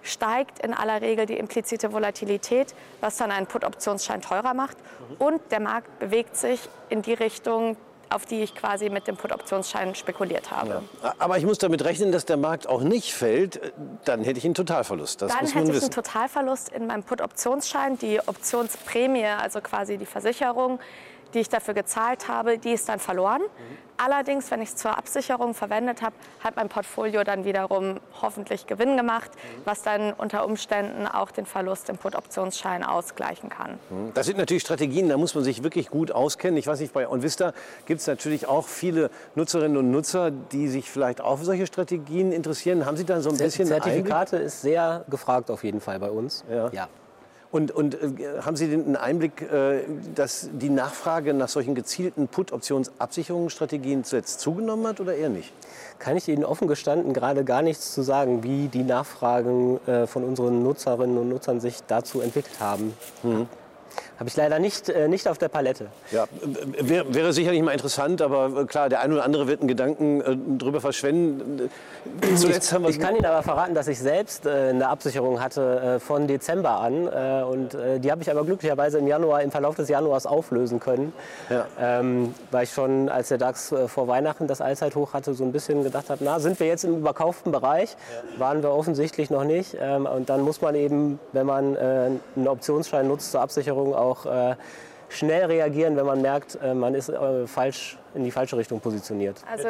steigt 0.01 0.59
in 0.59 0.73
aller 0.73 1.01
Regel 1.01 1.25
die 1.25 1.37
implizite 1.37 1.91
Volatilität, 1.91 2.75
was 3.01 3.17
dann 3.17 3.31
einen 3.31 3.47
Put-Optionsschein 3.47 4.21
teurer 4.21 4.53
macht. 4.53 4.77
Und 5.19 5.41
der 5.51 5.59
Markt 5.59 5.99
bewegt 5.99 6.35
sich 6.35 6.59
in 6.89 7.01
die 7.01 7.13
Richtung, 7.13 7.75
auf 8.09 8.25
die 8.25 8.43
ich 8.43 8.53
quasi 8.53 8.89
mit 8.89 9.07
dem 9.07 9.17
Put-Optionsschein 9.17 9.95
spekuliert 9.95 10.51
habe. 10.51 10.83
Ja. 11.03 11.15
Aber 11.17 11.37
ich 11.37 11.45
muss 11.45 11.57
damit 11.57 11.83
rechnen, 11.83 12.11
dass 12.11 12.25
der 12.25 12.37
Markt 12.37 12.67
auch 12.67 12.81
nicht 12.81 13.13
fällt. 13.13 13.73
Dann 14.05 14.23
hätte 14.23 14.37
ich 14.37 14.45
einen 14.45 14.53
Totalverlust. 14.53 15.23
Das 15.23 15.31
Dann 15.31 15.47
hätte 15.47 15.71
ich 15.71 15.81
einen 15.81 15.91
Totalverlust 15.91 16.69
in 16.69 16.85
meinem 16.85 17.03
Put-Optionsschein. 17.03 17.97
Die 17.97 18.19
Optionsprämie, 18.19 19.25
also 19.25 19.59
quasi 19.59 19.97
die 19.97 20.05
Versicherung, 20.05 20.79
die 21.35 21.41
ich 21.41 21.49
dafür 21.49 21.73
gezahlt 21.73 22.27
habe, 22.27 22.57
die 22.57 22.71
ist 22.71 22.89
dann 22.89 22.99
verloren. 22.99 23.41
Mhm. 23.41 23.77
Allerdings, 23.97 24.51
wenn 24.51 24.61
ich 24.61 24.69
es 24.69 24.75
zur 24.75 24.97
Absicherung 24.97 25.53
verwendet 25.53 26.01
habe, 26.01 26.15
hat 26.43 26.55
mein 26.55 26.67
Portfolio 26.67 27.23
dann 27.23 27.45
wiederum 27.45 27.99
hoffentlich 28.21 28.67
Gewinn 28.67 28.97
gemacht, 28.97 29.31
mhm. 29.33 29.61
was 29.65 29.83
dann 29.83 30.13
unter 30.13 30.45
Umständen 30.45 31.07
auch 31.07 31.31
den 31.31 31.45
Verlust 31.45 31.89
im 31.89 31.97
Put-Optionsschein 31.97 32.83
ausgleichen 32.83 33.49
kann. 33.49 33.79
Mhm. 33.89 34.11
Das 34.13 34.25
sind 34.25 34.37
natürlich 34.37 34.63
Strategien, 34.63 35.09
da 35.09 35.17
muss 35.17 35.35
man 35.35 35.43
sich 35.43 35.63
wirklich 35.63 35.89
gut 35.89 36.11
auskennen. 36.11 36.57
Ich 36.57 36.67
weiß 36.67 36.79
nicht, 36.79 36.93
bei 36.93 37.07
OnVista 37.07 37.53
gibt 37.85 38.01
es 38.01 38.07
natürlich 38.07 38.47
auch 38.47 38.67
viele 38.67 39.09
Nutzerinnen 39.35 39.77
und 39.77 39.91
Nutzer, 39.91 40.31
die 40.31 40.67
sich 40.67 40.89
vielleicht 40.89 41.21
auch 41.21 41.37
für 41.39 41.45
solche 41.45 41.67
Strategien 41.67 42.31
interessieren. 42.31 42.85
Haben 42.85 42.97
Sie 42.97 43.05
da 43.05 43.21
so 43.21 43.29
ein 43.29 43.37
bisschen 43.37 43.67
Zertifikate 43.67 44.37
Einblick? 44.37 44.47
ist 44.47 44.61
sehr 44.61 45.05
gefragt 45.09 45.51
auf 45.51 45.63
jeden 45.63 45.81
Fall 45.81 45.99
bei 45.99 46.09
uns. 46.09 46.43
Ja. 46.49 46.69
ja. 46.69 46.87
Und, 47.55 47.71
und 47.71 47.93
äh, 47.95 48.41
haben 48.41 48.57
Sie 48.57 48.67
den 48.67 48.97
Einblick, 48.97 49.41
äh, 49.41 49.83
dass 50.13 50.49
die 50.51 50.67
Nachfrage 50.67 51.33
nach 51.33 51.47
solchen 51.47 51.73
gezielten 51.73 52.27
Put-Optionsabsicherungsstrategien 52.27 54.03
zuletzt 54.03 54.41
zugenommen 54.41 54.85
hat 54.85 54.99
oder 54.99 55.15
eher 55.15 55.29
nicht? 55.29 55.53
Kann 55.97 56.17
ich 56.17 56.27
Ihnen 56.27 56.43
offen 56.43 56.67
gestanden 56.67 57.13
gerade 57.13 57.45
gar 57.45 57.61
nichts 57.61 57.93
zu 57.93 58.01
sagen, 58.01 58.43
wie 58.43 58.67
die 58.67 58.83
Nachfragen 58.83 59.79
äh, 59.87 60.05
von 60.05 60.25
unseren 60.25 60.63
Nutzerinnen 60.63 61.17
und 61.17 61.29
Nutzern 61.29 61.61
sich 61.61 61.79
dazu 61.87 62.19
entwickelt 62.19 62.59
haben. 62.59 62.93
Mhm. 63.23 63.47
Habe 64.19 64.29
ich 64.29 64.35
leider 64.35 64.59
nicht, 64.59 64.89
äh, 64.89 65.07
nicht 65.07 65.27
auf 65.27 65.37
der 65.37 65.49
Palette. 65.49 65.87
Ja, 66.11 66.25
wär, 66.41 67.13
wäre 67.13 67.33
sicherlich 67.33 67.61
mal 67.61 67.71
interessant, 67.71 68.21
aber 68.21 68.61
äh, 68.61 68.65
klar, 68.65 68.89
der 68.89 69.01
eine 69.01 69.15
oder 69.15 69.25
andere 69.25 69.47
wird 69.47 69.59
einen 69.59 69.67
Gedanken 69.67 70.21
äh, 70.21 70.57
drüber 70.57 70.81
verschwenden. 70.81 71.69
Zuletzt 72.35 72.71
haben 72.71 72.85
ich 72.85 72.99
kann 72.99 73.15
Ihnen 73.15 73.25
aber 73.25 73.43
verraten, 73.43 73.73
dass 73.73 73.87
ich 73.87 73.99
selbst 73.99 74.45
äh, 74.45 74.69
eine 74.69 74.87
Absicherung 74.87 75.41
hatte 75.41 75.95
äh, 75.95 75.99
von 75.99 76.27
Dezember 76.27 76.79
an. 76.79 77.07
Äh, 77.07 77.43
und 77.43 77.77
die 78.03 78.11
habe 78.11 78.21
ich 78.21 78.31
aber 78.31 78.43
glücklicherweise 78.45 78.99
im 78.99 79.07
Januar, 79.07 79.41
im 79.41 79.51
Verlauf 79.51 79.75
des 79.75 79.89
Januars 79.89 80.25
auflösen 80.25 80.79
können. 80.79 81.13
Ja. 81.49 81.65
Ähm, 81.79 82.33
weil 82.51 82.63
ich 82.63 82.71
schon, 82.71 83.09
als 83.09 83.29
der 83.29 83.37
DAX 83.37 83.73
vor 83.87 84.07
Weihnachten 84.07 84.47
das 84.47 84.61
Allzeithoch 84.61 85.13
hatte, 85.13 85.33
so 85.33 85.43
ein 85.43 85.51
bisschen 85.51 85.83
gedacht 85.83 86.09
habe, 86.09 86.23
na, 86.23 86.39
sind 86.39 86.59
wir 86.59 86.67
jetzt 86.67 86.83
im 86.83 86.97
überkauften 86.97 87.51
Bereich? 87.51 87.95
Ja. 88.35 88.39
Waren 88.39 88.63
wir 88.63 88.71
offensichtlich 88.71 89.29
noch 89.29 89.43
nicht. 89.43 89.75
Ähm, 89.79 90.05
und 90.05 90.29
dann 90.29 90.41
muss 90.41 90.61
man 90.61 90.75
eben, 90.75 91.19
wenn 91.31 91.45
man 91.45 91.77
einen 91.77 92.47
Optionsschein 92.47 93.07
nutzt 93.07 93.31
zur 93.31 93.41
Absicherung, 93.41 93.84
auch 93.93 94.25
äh, 94.25 94.55
schnell 95.09 95.45
reagieren, 95.45 95.95
wenn 95.97 96.05
man 96.05 96.21
merkt, 96.21 96.57
äh, 96.61 96.73
man 96.73 96.95
ist 96.95 97.09
äh, 97.09 97.47
falsch 97.47 97.97
in 98.13 98.23
die 98.23 98.31
falsche 98.31 98.57
Richtung 98.57 98.79
positioniert. 98.79 99.43
Also 99.49 99.67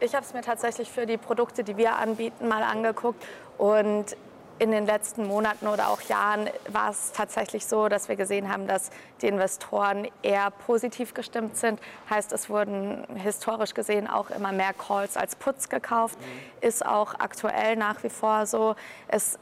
ich 0.00 0.14
habe 0.14 0.24
es 0.24 0.32
mir 0.32 0.42
tatsächlich 0.42 0.90
für 0.90 1.06
die 1.06 1.16
Produkte, 1.16 1.64
die 1.64 1.76
wir 1.76 1.96
anbieten, 1.96 2.48
mal 2.48 2.62
angeguckt 2.62 3.22
und 3.58 4.16
in 4.58 4.70
den 4.70 4.86
letzten 4.86 5.26
Monaten 5.26 5.68
oder 5.68 5.88
auch 5.88 6.00
Jahren 6.02 6.48
war 6.68 6.90
es 6.90 7.12
tatsächlich 7.12 7.66
so, 7.66 7.88
dass 7.88 8.08
wir 8.08 8.16
gesehen 8.16 8.52
haben, 8.52 8.66
dass 8.66 8.90
die 9.22 9.28
Investoren 9.28 10.08
eher 10.22 10.50
positiv 10.50 11.14
gestimmt 11.14 11.56
sind. 11.56 11.80
Heißt, 12.10 12.32
es 12.32 12.50
wurden 12.50 13.04
historisch 13.14 13.74
gesehen 13.74 14.08
auch 14.08 14.30
immer 14.30 14.52
mehr 14.52 14.72
Calls 14.72 15.16
als 15.16 15.36
Putz 15.36 15.68
gekauft. 15.68 16.18
Mhm. 16.20 16.68
Ist 16.68 16.84
auch 16.84 17.14
aktuell 17.20 17.76
nach 17.76 18.02
wie 18.02 18.10
vor 18.10 18.46
so. 18.46 18.74
Es 19.06 19.38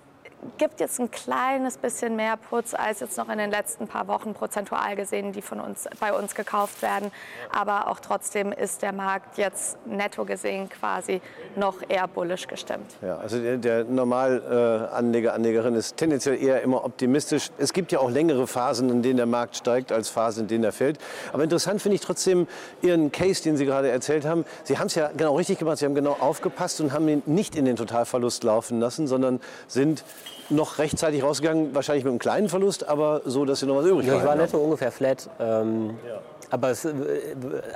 gibt 0.59 0.81
jetzt 0.81 0.99
ein 1.01 1.11
kleines 1.11 1.77
bisschen 1.77 2.17
mehr 2.17 2.37
Putz 2.37 2.75
als 2.75 3.01
jetzt 3.01 3.17
noch 3.19 3.29
in 3.29 3.39
den 3.39 3.51
letzten 3.51 3.87
paar 3.87 4.09
Wochen 4.09 4.35
prozentual 4.35 4.97
gesehen, 4.97 5.33
die 5.33 5.43
von 5.43 5.61
uns, 5.61 5.89
bei 6.01 6.13
uns 6.13 6.35
gekauft 6.35 6.83
werden. 6.83 7.11
Aber 7.53 7.89
auch 7.89 8.01
trotzdem 8.01 8.53
ist 8.53 8.83
der 8.83 8.93
Markt 8.93 9.39
jetzt 9.39 9.77
netto 9.87 10.25
gesehen 10.25 10.69
quasi 10.69 11.21
noch 11.57 11.77
eher 11.89 12.07
bullisch 12.09 12.47
gestimmt. 12.47 12.95
Ja, 13.03 13.19
also 13.19 13.39
der, 13.39 13.57
der 13.57 13.85
Normalanleger, 13.85 15.35
Anlegerin 15.35 15.75
ist 15.75 15.97
tendenziell 15.97 16.43
eher 16.43 16.63
immer 16.63 16.85
optimistisch. 16.85 17.51
Es 17.59 17.73
gibt 17.73 17.93
ja 17.93 17.99
auch 17.99 18.11
längere 18.11 18.47
Phasen, 18.47 18.91
in 18.91 19.03
denen 19.03 19.17
der 19.17 19.27
Markt 19.27 19.57
steigt, 19.57 19.93
als 19.93 20.09
Phasen, 20.09 20.43
in 20.43 20.49
denen 20.49 20.65
er 20.65 20.73
fällt. 20.73 20.99
Aber 21.33 21.43
interessant 21.43 21.83
finde 21.83 21.97
ich 21.97 22.01
trotzdem 22.01 22.47
Ihren 22.83 23.13
Case, 23.13 23.43
den 23.43 23.57
Sie 23.57 23.67
gerade 23.67 23.91
erzählt 23.91 24.25
haben. 24.25 24.45
Sie 24.65 24.79
haben 24.79 24.87
es 24.87 24.95
ja 24.95 25.11
genau 25.17 25.37
richtig 25.37 25.59
gemacht. 25.59 25.79
Sie 25.79 25.85
haben 25.85 25.95
genau 25.95 26.17
aufgepasst 26.21 26.81
und 26.81 26.93
haben 26.93 27.09
ihn 27.09 27.23
nicht 27.27 27.57
in 27.57 27.65
den 27.65 27.77
Totalverlust 27.77 28.45
laufen 28.45 28.81
lassen, 28.81 29.07
sondern 29.07 29.41
sind 29.67 30.05
noch 30.49 30.79
rechtzeitig 30.79 31.23
rausgegangen, 31.23 31.75
wahrscheinlich 31.75 32.05
mit 32.05 32.11
einem 32.11 32.19
kleinen 32.19 32.49
Verlust, 32.49 32.89
aber 32.89 33.23
so, 33.25 33.45
dass 33.45 33.61
sie 33.61 33.67
noch 33.67 33.77
was 33.77 33.87
übrig 33.87 34.07
haben. 34.07 34.15
Ja, 34.15 34.19
ich 34.19 34.25
war 34.25 34.37
netto 34.37 34.59
ungefähr 34.59 34.93
flat. 34.93 35.29
Ähm, 35.41 35.97
ja. 36.09 36.21
Aber 36.51 36.71
es, 36.71 36.85
äh, 36.85 36.93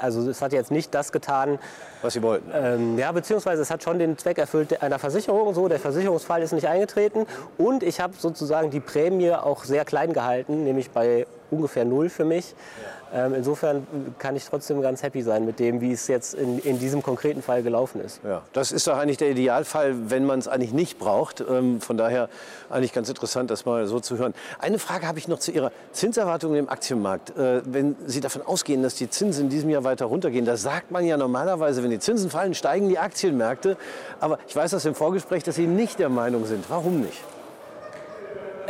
also 0.00 0.28
es 0.28 0.40
hat 0.40 0.52
jetzt 0.52 0.70
nicht 0.70 0.94
das 0.94 1.12
getan, 1.12 1.58
was 2.02 2.14
Sie 2.14 2.22
wollten. 2.22 2.50
Ähm, 2.54 2.98
ja, 2.98 3.10
beziehungsweise 3.12 3.62
es 3.62 3.70
hat 3.70 3.82
schon 3.82 3.98
den 3.98 4.16
Zweck 4.16 4.38
erfüllt 4.38 4.80
einer 4.82 4.98
Versicherung. 4.98 5.52
So, 5.54 5.68
der 5.68 5.80
Versicherungsfall 5.80 6.42
ist 6.42 6.52
nicht 6.52 6.68
eingetreten 6.68 7.26
und 7.58 7.82
ich 7.82 8.00
habe 8.00 8.14
sozusagen 8.16 8.70
die 8.70 8.80
Prämie 8.80 9.32
auch 9.32 9.64
sehr 9.64 9.84
klein 9.84 10.12
gehalten, 10.12 10.64
nämlich 10.64 10.90
bei 10.90 11.26
ungefähr 11.50 11.84
null 11.84 12.08
für 12.08 12.24
mich. 12.24 12.50
Ja. 12.50 12.99
Ähm, 13.12 13.34
insofern 13.34 13.86
kann 14.18 14.36
ich 14.36 14.44
trotzdem 14.44 14.80
ganz 14.82 15.02
happy 15.02 15.22
sein 15.22 15.44
mit 15.44 15.58
dem, 15.58 15.80
wie 15.80 15.92
es 15.92 16.06
jetzt 16.06 16.34
in, 16.34 16.60
in 16.60 16.78
diesem 16.78 17.02
konkreten 17.02 17.42
Fall 17.42 17.62
gelaufen 17.62 18.00
ist. 18.00 18.20
Ja, 18.24 18.42
das 18.52 18.70
ist 18.70 18.86
doch 18.86 18.96
eigentlich 18.96 19.16
der 19.16 19.30
Idealfall, 19.30 20.10
wenn 20.10 20.24
man 20.24 20.38
es 20.38 20.46
eigentlich 20.46 20.72
nicht 20.72 20.98
braucht. 20.98 21.40
Ähm, 21.40 21.80
von 21.80 21.96
daher 21.96 22.28
eigentlich 22.68 22.92
ganz 22.92 23.08
interessant, 23.08 23.50
das 23.50 23.64
mal 23.64 23.86
so 23.86 23.98
zu 23.98 24.16
hören. 24.16 24.32
Eine 24.60 24.78
Frage 24.78 25.08
habe 25.08 25.18
ich 25.18 25.26
noch 25.26 25.40
zu 25.40 25.50
Ihrer 25.50 25.72
Zinserwartung 25.92 26.54
im 26.54 26.68
Aktienmarkt. 26.68 27.36
Äh, 27.36 27.62
wenn 27.64 27.96
Sie 28.06 28.20
davon 28.20 28.42
ausgehen, 28.42 28.82
dass 28.82 28.94
die 28.94 29.10
Zinsen 29.10 29.44
in 29.44 29.50
diesem 29.50 29.70
Jahr 29.70 29.82
weiter 29.82 30.06
runtergehen, 30.06 30.44
da 30.44 30.56
sagt 30.56 30.92
man 30.92 31.04
ja 31.04 31.16
normalerweise, 31.16 31.82
wenn 31.82 31.90
die 31.90 31.98
Zinsen 31.98 32.30
fallen, 32.30 32.54
steigen 32.54 32.88
die 32.88 32.98
Aktienmärkte. 32.98 33.76
Aber 34.20 34.38
ich 34.46 34.54
weiß 34.54 34.72
aus 34.74 34.84
dem 34.84 34.94
Vorgespräch, 34.94 35.42
dass 35.42 35.56
Sie 35.56 35.66
nicht 35.66 35.98
der 35.98 36.10
Meinung 36.10 36.46
sind. 36.46 36.64
Warum 36.68 37.00
nicht? 37.00 37.24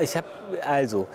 Ich 0.01 0.17
habe 0.17 0.27
also 0.67 1.07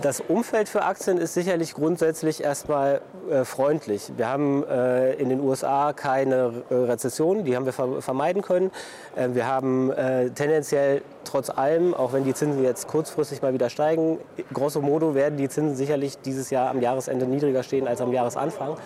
das 0.00 0.20
Umfeld 0.20 0.68
für 0.68 0.82
Aktien 0.82 1.18
ist 1.18 1.34
sicherlich 1.34 1.74
grundsätzlich 1.74 2.42
erstmal 2.42 3.00
äh, 3.30 3.44
freundlich. 3.44 4.12
Wir 4.16 4.28
haben 4.28 4.64
äh, 4.64 5.12
in 5.14 5.28
den 5.28 5.40
USA 5.40 5.92
keine 5.92 6.64
äh, 6.68 6.74
Rezession, 6.74 7.44
die 7.44 7.54
haben 7.54 7.64
wir 7.64 7.72
ver 7.72 8.02
vermeiden 8.02 8.42
können. 8.42 8.70
Äh, 9.14 9.28
wir 9.32 9.46
haben 9.46 9.92
äh, 9.92 10.30
tendenziell 10.30 11.02
trotz 11.24 11.48
allem, 11.48 11.94
auch 11.94 12.12
wenn 12.12 12.24
die 12.24 12.34
Zinsen 12.34 12.62
jetzt 12.64 12.88
kurzfristig 12.88 13.40
mal 13.42 13.54
wieder 13.54 13.70
steigen, 13.70 14.18
grosso 14.52 14.80
modo 14.80 15.14
werden 15.14 15.36
die 15.36 15.48
Zinsen 15.48 15.76
sicherlich 15.76 16.18
dieses 16.18 16.50
Jahr 16.50 16.70
am 16.70 16.80
Jahresende 16.80 17.26
niedriger 17.26 17.62
stehen 17.62 17.86
als 17.86 18.00
am 18.00 18.12
Jahresanfang. 18.12 18.76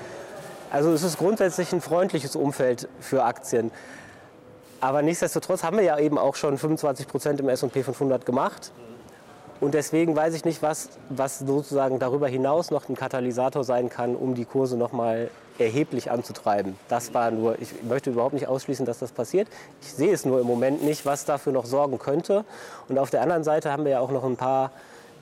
Also 0.70 0.92
es 0.92 1.02
ist 1.02 1.16
grundsätzlich 1.16 1.72
ein 1.72 1.80
freundliches 1.80 2.36
Umfeld 2.36 2.88
für 3.00 3.24
Aktien. 3.24 3.70
Aber 4.80 5.02
nichtsdestotrotz 5.02 5.64
haben 5.64 5.78
wir 5.78 5.84
ja 5.84 5.98
eben 5.98 6.18
auch 6.18 6.36
schon 6.36 6.58
25 6.58 7.08
Prozent 7.08 7.40
im 7.40 7.48
S&P 7.48 7.82
500 7.82 8.26
gemacht. 8.26 8.72
Und 9.60 9.74
deswegen 9.74 10.14
weiß 10.14 10.34
ich 10.34 10.44
nicht, 10.44 10.62
was, 10.62 10.90
was 11.08 11.40
sozusagen 11.40 11.98
darüber 11.98 12.28
hinaus 12.28 12.70
noch 12.70 12.88
ein 12.88 12.94
Katalysator 12.94 13.64
sein 13.64 13.88
kann, 13.88 14.14
um 14.14 14.34
die 14.34 14.44
Kurse 14.44 14.76
noch 14.76 14.92
mal 14.92 15.30
erheblich 15.58 16.10
anzutreiben. 16.10 16.76
Das 16.88 17.12
war 17.14 17.32
nur, 17.32 17.60
ich 17.60 17.82
möchte 17.82 18.10
überhaupt 18.10 18.34
nicht 18.34 18.46
ausschließen, 18.46 18.86
dass 18.86 19.00
das 19.00 19.10
passiert. 19.10 19.48
Ich 19.82 19.92
sehe 19.92 20.12
es 20.12 20.24
nur 20.24 20.40
im 20.40 20.46
Moment 20.46 20.84
nicht, 20.84 21.04
was 21.04 21.24
dafür 21.24 21.52
noch 21.52 21.66
sorgen 21.66 21.98
könnte. 21.98 22.44
Und 22.88 22.98
auf 22.98 23.10
der 23.10 23.22
anderen 23.22 23.42
Seite 23.42 23.72
haben 23.72 23.84
wir 23.84 23.92
ja 23.92 24.00
auch 24.00 24.12
noch 24.12 24.24
ein 24.24 24.36
paar 24.36 24.70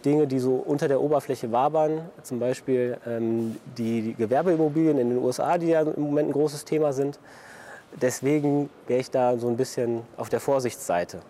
Dinge, 0.04 0.26
die 0.26 0.38
so 0.38 0.54
unter 0.54 0.88
der 0.88 1.00
Oberfläche 1.00 1.50
wabern. 1.52 2.02
Zum 2.22 2.38
Beispiel 2.38 2.98
ähm, 3.06 3.56
die, 3.78 4.02
die 4.02 4.14
Gewerbeimmobilien 4.14 4.98
in 4.98 5.08
den 5.08 5.18
USA, 5.18 5.56
die 5.56 5.68
ja 5.68 5.80
im 5.80 6.02
Moment 6.02 6.28
ein 6.28 6.32
großes 6.32 6.66
Thema 6.66 6.92
sind. 6.92 7.18
Deswegen 8.00 8.68
wäre 8.86 9.00
ich 9.00 9.10
da 9.10 9.38
so 9.38 9.48
ein 9.48 9.56
bisschen 9.56 10.02
auf 10.18 10.28
der 10.28 10.40
Vorsichtsseite. 10.40 11.20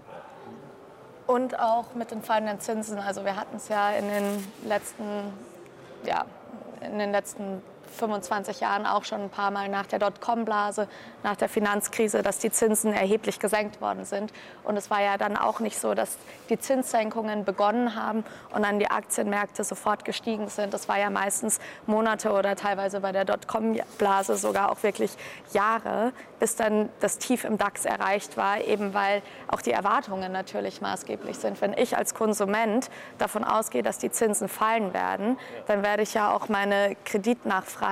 Und 1.27 1.59
auch 1.59 1.95
mit 1.95 2.11
den 2.11 2.23
fallenden 2.23 2.61
Zinsen. 2.61 2.99
Also 2.99 3.25
wir 3.25 3.37
hatten 3.37 3.57
es 3.57 3.69
ja 3.69 3.91
in 3.91 4.09
den 4.09 4.53
letzten, 4.65 5.05
ja, 6.05 6.25
in 6.81 6.99
den 6.99 7.11
letzten 7.11 7.63
25 7.91 8.61
Jahren 8.61 8.87
auch 8.87 9.05
schon 9.05 9.23
ein 9.23 9.31
paar 9.31 9.51
Mal 9.51 9.69
nach 9.69 9.87
der 9.87 9.99
Dotcom-Blase, 9.99 10.89
nach 11.23 11.37
der 11.37 11.49
Finanzkrise, 11.49 12.23
dass 12.23 12.39
die 12.39 12.51
Zinsen 12.51 12.93
erheblich 12.93 13.39
gesenkt 13.39 13.81
worden 13.81 14.05
sind. 14.05 14.33
Und 14.65 14.77
es 14.77 14.91
war 14.91 15.01
ja 15.01 15.17
dann 15.17 15.37
auch 15.37 15.61
nicht 15.61 15.79
so, 15.79 15.95
dass 15.95 16.19
die 16.51 16.59
Zinssenkungen 16.59 17.45
begonnen 17.45 17.95
haben 17.97 18.25
und 18.55 18.63
dann 18.63 18.79
die 18.79 18.91
Aktienmärkte 18.91 19.65
sofort 19.65 20.05
gestiegen 20.05 20.49
sind. 20.49 20.75
Das 20.75 20.89
war 20.89 20.99
ja 20.99 21.11
meistens 21.11 21.59
Monate 21.87 22.33
oder 22.33 22.57
teilweise 22.57 23.01
bei 23.01 23.13
der 23.13 23.25
Dotcom-Blase 23.25 24.37
sogar 24.37 24.71
auch 24.71 24.83
wirklich 24.83 25.17
Jahre, 25.53 26.13
bis 26.39 26.57
dann 26.57 26.91
das 27.01 27.19
Tief 27.19 27.45
im 27.45 27.57
DAX 27.57 27.85
erreicht 27.85 28.37
war, 28.37 28.61
eben 28.61 28.93
weil 28.93 29.23
auch 29.49 29.63
die 29.63 29.73
Erwartungen 29.73 30.33
natürlich 30.33 30.81
maßgeblich 30.81 31.39
sind. 31.39 31.61
Wenn 31.61 31.73
ich 31.73 31.97
als 31.97 32.15
Konsument 32.15 32.91
davon 33.19 33.43
ausgehe, 33.43 33.83
dass 33.83 33.99
die 33.99 34.11
Zinsen 34.11 34.49
fallen 34.49 34.93
werden, 34.93 35.39
dann 35.67 35.83
werde 35.83 36.03
ich 36.03 36.15
ja 36.15 36.33
auch 36.33 36.49
meine 36.49 36.97
Kreditnachfrage 37.05 37.86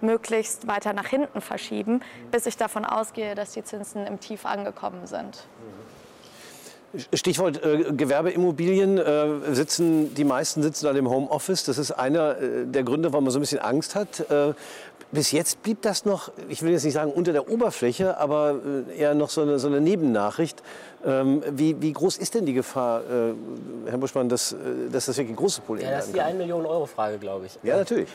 möglichst 0.00 0.66
weiter 0.66 0.92
nach 0.92 1.06
hinten 1.06 1.40
verschieben, 1.40 2.00
bis 2.30 2.46
ich 2.46 2.56
davon 2.56 2.84
ausgehe, 2.84 3.34
dass 3.34 3.52
die 3.52 3.64
Zinsen 3.64 4.06
im 4.06 4.20
Tief 4.20 4.46
angekommen 4.46 5.06
sind. 5.06 5.46
Stichwort 7.12 7.64
äh, 7.64 7.92
Gewerbeimmobilien. 7.92 8.98
Äh, 8.98 9.54
sitzen, 9.54 10.14
die 10.14 10.24
meisten 10.24 10.62
sitzen 10.62 10.86
an 10.86 10.94
dem 10.94 11.08
Homeoffice. 11.08 11.64
Das 11.64 11.78
ist 11.78 11.92
einer 11.92 12.38
äh, 12.38 12.66
der 12.66 12.82
Gründe, 12.82 13.12
warum 13.12 13.24
man 13.24 13.32
so 13.32 13.38
ein 13.38 13.42
bisschen 13.42 13.60
Angst 13.60 13.94
hat. 13.94 14.28
Äh, 14.30 14.54
bis 15.12 15.32
jetzt 15.32 15.62
blieb 15.62 15.82
das 15.82 16.04
noch, 16.04 16.30
ich 16.48 16.62
will 16.62 16.70
jetzt 16.70 16.84
nicht 16.84 16.94
sagen 16.94 17.10
unter 17.10 17.32
der 17.32 17.50
Oberfläche, 17.50 18.18
aber 18.18 18.60
äh, 18.88 18.96
eher 18.96 19.14
noch 19.14 19.30
so 19.30 19.42
eine, 19.42 19.58
so 19.58 19.66
eine 19.66 19.80
Nebennachricht. 19.80 20.62
Ähm, 21.04 21.42
wie, 21.50 21.80
wie, 21.80 21.92
groß 21.92 22.16
ist 22.18 22.34
denn 22.34 22.46
die 22.46 22.52
Gefahr, 22.52 23.00
äh, 23.00 23.90
Herr 23.90 23.98
Buschmann, 23.98 24.28
dass, 24.28 24.54
dass 24.92 25.06
das 25.06 25.16
wirklich 25.16 25.34
ein 25.34 25.36
großes 25.36 25.60
Problem 25.60 25.86
ist? 25.86 25.90
Ja, 25.90 25.96
das 25.96 26.06
ist 26.06 26.14
die 26.14 26.20
1 26.20 26.38
Million 26.38 26.66
Euro 26.66 26.86
Frage, 26.86 27.18
glaube 27.18 27.46
ich. 27.46 27.58
Ja, 27.62 27.76
natürlich. 27.76 28.08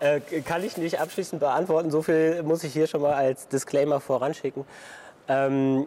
kann 0.46 0.64
ich 0.64 0.76
nicht 0.76 1.00
abschließend 1.00 1.40
beantworten. 1.40 1.90
So 1.90 2.02
viel 2.02 2.42
muss 2.42 2.62
ich 2.64 2.72
hier 2.72 2.86
schon 2.86 3.02
mal 3.02 3.14
als 3.14 3.48
Disclaimer 3.48 4.00
voranschicken. 4.00 4.64
Ähm, 5.28 5.86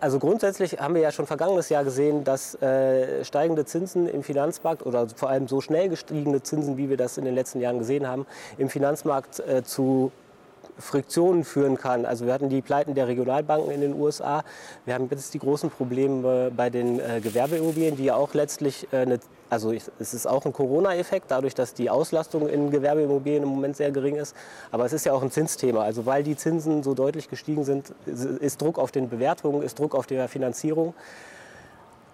also 0.00 0.18
grundsätzlich 0.18 0.78
haben 0.78 0.94
wir 0.94 1.00
ja 1.00 1.10
schon 1.10 1.26
vergangenes 1.26 1.68
Jahr 1.70 1.84
gesehen, 1.84 2.24
dass 2.24 2.54
äh, 2.60 3.24
steigende 3.24 3.64
Zinsen 3.64 4.06
im 4.08 4.22
Finanzmarkt 4.22 4.84
oder 4.84 5.08
vor 5.08 5.30
allem 5.30 5.48
so 5.48 5.60
schnell 5.60 5.88
gestiegene 5.88 6.42
Zinsen, 6.42 6.76
wie 6.76 6.90
wir 6.90 6.96
das 6.96 7.16
in 7.16 7.24
den 7.24 7.34
letzten 7.34 7.60
Jahren 7.60 7.78
gesehen 7.78 8.06
haben, 8.06 8.26
im 8.58 8.68
Finanzmarkt 8.68 9.40
äh, 9.40 9.62
zu 9.62 10.12
Friktionen 10.78 11.44
führen 11.44 11.76
kann. 11.76 12.04
Also 12.04 12.26
wir 12.26 12.32
hatten 12.32 12.48
die 12.48 12.62
Pleiten 12.62 12.94
der 12.94 13.08
Regionalbanken 13.08 13.70
in 13.70 13.80
den 13.80 13.94
USA. 13.94 14.44
Wir 14.84 14.94
haben 14.94 15.08
jetzt 15.10 15.34
die 15.34 15.38
großen 15.38 15.70
Probleme 15.70 16.50
bei 16.54 16.70
den 16.70 17.00
äh, 17.00 17.20
Gewerbeimmobilien, 17.20 17.96
die 17.96 18.04
ja 18.04 18.16
auch 18.16 18.34
letztlich 18.34 18.86
äh, 18.92 18.98
eine 18.98 19.18
also 19.50 19.72
es 19.72 20.14
ist 20.14 20.26
auch 20.26 20.44
ein 20.44 20.52
Corona-Effekt, 20.52 21.30
dadurch, 21.30 21.54
dass 21.54 21.72
die 21.74 21.88
Auslastung 21.88 22.48
in 22.48 22.70
Gewerbeimmobilien 22.70 23.42
im 23.44 23.48
Moment 23.48 23.76
sehr 23.76 23.90
gering 23.90 24.16
ist. 24.16 24.36
Aber 24.70 24.84
es 24.84 24.92
ist 24.92 25.06
ja 25.06 25.12
auch 25.12 25.22
ein 25.22 25.30
Zinsthema. 25.30 25.82
Also 25.82 26.06
weil 26.06 26.22
die 26.22 26.36
Zinsen 26.36 26.82
so 26.82 26.94
deutlich 26.94 27.28
gestiegen 27.30 27.64
sind, 27.64 27.94
ist 28.06 28.60
Druck 28.60 28.78
auf 28.78 28.90
den 28.90 29.08
Bewertungen, 29.08 29.62
ist 29.62 29.78
Druck 29.78 29.94
auf 29.94 30.06
der 30.06 30.28
Finanzierung. 30.28 30.94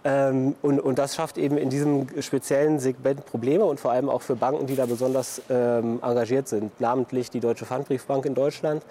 Ähm, 0.06 0.54
und, 0.60 0.80
und, 0.80 0.98
das 0.98 1.14
schafft 1.14 1.38
eben 1.38 1.56
in 1.56 1.70
diesem 1.70 2.06
speziellen 2.20 2.78
Segment 2.78 3.24
Probleme 3.24 3.64
und 3.64 3.80
vor 3.80 3.90
allem 3.90 4.10
auch 4.10 4.20
für 4.20 4.36
Banken, 4.36 4.66
die 4.66 4.76
da 4.76 4.84
besonders 4.84 5.40
ähm, 5.48 5.98
engagiert 6.02 6.46
sind, 6.46 6.78
namentlich 6.78 7.30
die 7.30 7.40
Deutsche 7.40 7.64
Pfandbriefbank 7.64 8.26
in 8.26 8.34
Deutschland. 8.34 8.82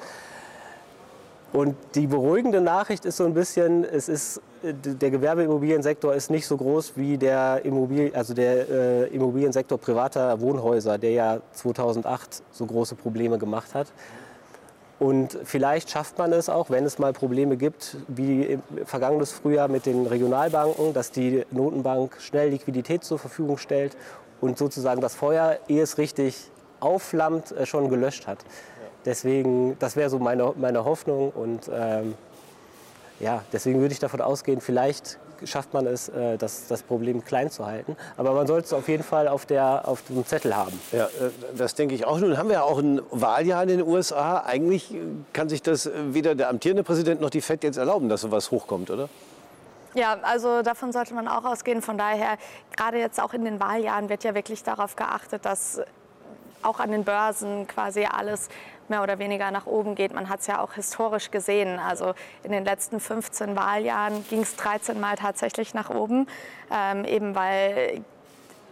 Und 1.53 1.75
die 1.93 2.07
beruhigende 2.07 2.61
Nachricht 2.61 3.05
ist 3.05 3.17
so 3.17 3.25
ein 3.25 3.35
bisschen, 3.35 3.83
es 3.83 4.09
ist, 4.09 4.41
der 4.63 5.11
Gewerbeimmobiliensektor 5.11 6.15
ist 6.15 6.31
nicht 6.31 6.47
so 6.47 6.57
groß 6.57 6.93
wie 6.95 7.15
der, 7.19 7.63
Immobilien, 7.63 8.15
also 8.15 8.33
der 8.33 8.67
äh, 8.67 9.07
Immobiliensektor 9.09 9.77
privater 9.77 10.41
Wohnhäuser, 10.41 10.97
der 10.97 11.11
ja 11.11 11.39
2008 11.51 12.41
so 12.51 12.65
große 12.65 12.95
Probleme 12.95 13.37
gemacht 13.37 13.75
hat. 13.75 13.85
Und 15.03 15.37
vielleicht 15.43 15.89
schafft 15.89 16.17
man 16.17 16.31
es 16.31 16.47
auch, 16.47 16.69
wenn 16.69 16.85
es 16.85 16.97
mal 16.97 17.11
Probleme 17.11 17.57
gibt, 17.57 17.97
wie 18.07 18.43
im 18.43 18.61
vergangenes 18.85 19.33
Frühjahr 19.33 19.67
mit 19.67 19.85
den 19.85 20.07
Regionalbanken, 20.07 20.93
dass 20.93 21.11
die 21.11 21.43
Notenbank 21.51 22.21
schnell 22.21 22.51
Liquidität 22.51 23.03
zur 23.03 23.19
Verfügung 23.19 23.57
stellt 23.57 23.97
und 24.39 24.57
sozusagen 24.57 25.01
das 25.01 25.13
Feuer, 25.13 25.59
ehe 25.67 25.81
es 25.81 25.97
richtig 25.97 26.49
aufflammt, 26.79 27.51
äh, 27.51 27.65
schon 27.65 27.89
gelöscht 27.89 28.27
hat. 28.27 28.45
Deswegen, 29.03 29.77
das 29.79 29.97
wäre 29.97 30.09
so 30.09 30.19
meine, 30.19 30.53
meine 30.55 30.85
Hoffnung 30.85 31.31
und 31.31 31.69
ähm, 31.73 32.13
ja, 33.23 33.43
deswegen 33.53 33.79
würde 33.79 33.93
ich 33.93 33.99
davon 33.99 34.21
ausgehen, 34.21 34.59
vielleicht 34.61 35.17
schafft 35.45 35.73
man 35.73 35.87
es, 35.87 36.09
äh, 36.09 36.37
das, 36.37 36.67
das 36.67 36.83
Problem 36.83 37.23
klein 37.23 37.49
zu 37.49 37.65
halten. 37.65 37.95
Aber 38.17 38.33
man 38.33 38.47
sollte 38.47 38.67
es 38.67 38.73
auf 38.73 38.87
jeden 38.87 39.03
Fall 39.03 39.27
auf, 39.27 39.45
der, 39.45 39.87
auf 39.87 40.03
dem 40.03 40.25
Zettel 40.25 40.55
haben. 40.55 40.79
Ja, 40.91 41.05
äh, 41.05 41.09
das 41.57 41.75
denke 41.75 41.95
ich 41.95 42.05
auch. 42.05 42.19
Nun 42.19 42.37
haben 42.37 42.49
wir 42.49 42.55
ja 42.55 42.63
auch 42.63 42.79
ein 42.79 43.01
Wahljahr 43.11 43.63
in 43.63 43.69
den 43.69 43.81
USA. 43.81 44.43
Eigentlich 44.45 44.95
kann 45.31 45.49
sich 45.49 45.61
das 45.61 45.89
weder 46.09 46.35
der 46.35 46.49
amtierende 46.49 46.83
Präsident 46.83 47.21
noch 47.21 47.29
die 47.29 47.41
FED 47.41 47.63
jetzt 47.63 47.77
erlauben, 47.77 48.09
dass 48.09 48.21
sowas 48.21 48.51
hochkommt, 48.51 48.89
oder? 48.89 49.09
Ja, 49.95 50.17
also 50.23 50.61
davon 50.61 50.91
sollte 50.91 51.13
man 51.13 51.27
auch 51.27 51.45
ausgehen. 51.45 51.81
Von 51.81 51.97
daher, 51.97 52.37
gerade 52.75 52.97
jetzt 52.97 53.21
auch 53.21 53.33
in 53.33 53.45
den 53.45 53.59
Wahljahren 53.59 54.09
wird 54.09 54.23
ja 54.23 54.33
wirklich 54.33 54.63
darauf 54.63 54.95
geachtet, 54.95 55.45
dass 55.45 55.81
auch 56.63 56.79
an 56.79 56.91
den 56.91 57.03
Börsen 57.03 57.67
quasi 57.67 58.05
alles 58.05 58.49
mehr 58.89 59.03
oder 59.03 59.19
weniger 59.19 59.51
nach 59.51 59.65
oben 59.65 59.95
geht. 59.95 60.13
Man 60.13 60.29
hat 60.29 60.41
es 60.41 60.47
ja 60.47 60.61
auch 60.61 60.73
historisch 60.73 61.31
gesehen. 61.31 61.79
Also 61.79 62.13
in 62.43 62.51
den 62.51 62.65
letzten 62.65 62.99
15 62.99 63.55
Wahljahren 63.55 64.25
ging 64.29 64.41
es 64.41 64.55
13 64.55 64.99
Mal 64.99 65.15
tatsächlich 65.15 65.73
nach 65.73 65.89
oben, 65.89 66.27
ähm, 66.71 67.05
eben 67.05 67.35
weil 67.35 68.03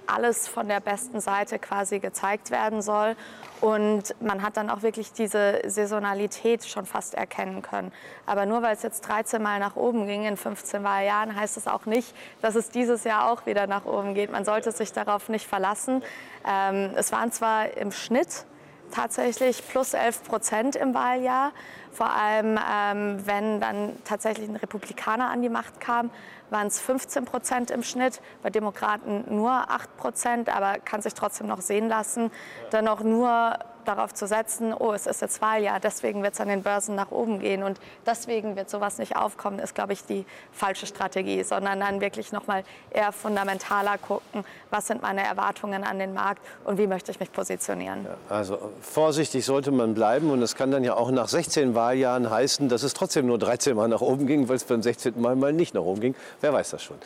alles 0.08 0.48
von 0.48 0.68
der 0.68 0.80
besten 0.80 1.22
Seite 1.22 1.60
quasi 1.60 2.00
gezeigt 2.00 2.52
werden 2.52 2.82
soll. 2.82 3.16
Und 3.62 4.16
man 4.20 4.42
hat 4.42 4.58
dann 4.58 4.70
auch 4.70 4.82
wirklich 4.82 5.14
diese 5.14 5.62
Saisonalität 5.66 6.66
schon 6.66 6.86
fast 6.86 7.14
erkennen 7.14 7.62
können. 7.62 7.92
Aber 8.26 8.46
nur 8.46 8.64
weil 8.64 8.76
es 8.76 8.82
jetzt 8.82 9.02
13 9.02 9.42
Mal 9.42 9.60
nach 9.60 9.76
oben 9.76 10.08
ging 10.08 10.26
in 10.26 10.36
15 10.36 10.84
Wahljahren, 10.84 11.36
heißt 11.36 11.58
es 11.58 11.68
auch 11.68 11.86
nicht, 11.86 12.16
dass 12.42 12.56
es 12.56 12.70
dieses 12.72 13.04
Jahr 13.04 13.32
auch 13.32 13.46
wieder 13.46 13.68
nach 13.68 13.86
oben 13.86 14.16
geht. 14.16 14.32
Man 14.32 14.46
sollte 14.46 14.72
sich 14.72 14.94
darauf 14.94 15.30
nicht 15.30 15.48
verlassen. 15.48 16.04
Ähm, 16.48 16.92
es 16.96 17.12
waren 17.12 17.32
zwar 17.32 17.78
im 17.78 17.92
Schnitt 17.92 18.46
tatsächlich 18.92 19.68
plus 19.68 19.94
11 19.94 20.24
Prozent 20.24 20.76
im 20.76 20.94
Wahljahr. 20.94 21.52
Vor 21.92 22.10
allem, 22.10 22.58
ähm, 22.58 23.26
wenn 23.26 23.60
dann 23.60 23.98
tatsächlich 24.06 24.48
ein 24.48 24.56
Republikaner 24.56 25.30
an 25.30 25.42
die 25.42 25.50
Macht 25.50 25.80
kam, 25.80 26.10
waren 26.50 26.68
es 26.68 26.80
15 26.80 27.26
Prozent 27.26 27.72
im 27.72 27.82
Schnitt, 27.82 28.22
bei 28.44 28.50
Demokraten 28.50 29.24
nur 29.36 29.52
8 29.52 29.98
Prozent, 29.98 30.50
aber 30.56 30.80
kann 30.80 31.02
sich 31.02 31.14
trotzdem 31.14 31.48
noch 31.48 31.62
sehen 31.62 31.88
lassen. 31.88 32.32
Dann 32.70 32.88
auch 32.88 33.02
nur 33.02 33.58
darauf 33.86 34.14
zu 34.14 34.28
setzen, 34.28 34.74
oh, 34.74 34.94
es 34.94 35.08
ist 35.08 35.22
jetzt 35.22 35.42
Wahljahr, 35.42 35.80
deswegen 35.80 36.24
wird 36.24 36.34
es 36.34 36.42
an 36.42 36.48
den 36.48 36.64
Börsen 36.64 36.96
nach 36.96 37.12
oben 37.12 37.40
gehen 37.40 37.64
und 37.64 37.80
deswegen 38.06 38.56
wird 38.56 38.70
sowas 38.70 38.98
nicht 38.98 39.16
aufkommen, 39.16 39.60
ist, 39.60 39.76
glaube 39.76 39.94
ich, 39.94 40.06
die 40.06 40.26
falsche 40.52 40.86
Strategie, 40.86 41.44
sondern 41.44 41.80
dann 41.80 42.02
wirklich 42.02 42.32
noch 42.32 42.48
mal 42.48 42.64
eher 42.92 43.12
fundamentaler 43.12 43.98
gucken, 43.98 44.44
was 44.70 44.88
sind 44.88 45.02
meine 45.02 45.24
Erwartungen 45.24 45.84
an 45.84 46.00
den 46.00 46.14
Markt 46.14 46.42
und 46.64 46.78
wie 46.78 46.88
möchte 46.88 47.12
ich 47.12 47.20
mich 47.20 47.32
positionieren. 47.32 48.06
Also 48.30 48.58
vorsichtig 48.82 49.46
sollte 49.46 49.72
man 49.72 49.94
bleiben 49.94 50.32
und 50.32 50.42
es 50.42 50.56
kann 50.56 50.72
dann 50.72 50.84
ja 50.84 50.96
auch 50.96 51.12
nach 51.12 51.28
16 51.28 51.76
Wahljahren 51.76 52.30
heißen, 52.30 52.70
dass 52.70 52.84
es 52.84 52.94
trotzdem 52.94 53.28
nur 53.28 53.40
13 53.40 53.76
Mal 53.76 53.88
nach 53.88 54.02
oben 54.02 54.28
ging, 54.28 54.50
weil 54.50 54.56
es 54.56 54.64
beim 54.64 54.82
16. 54.82 55.20
Mal 55.22 55.36
mal 55.36 55.54
nicht 55.54 55.74
nach 55.74 55.82
oben 55.82 56.02
ging. 56.02 56.16
Wer 56.42 56.54
weiß 56.54 56.72
das 56.72 56.84
schon. 56.84 56.98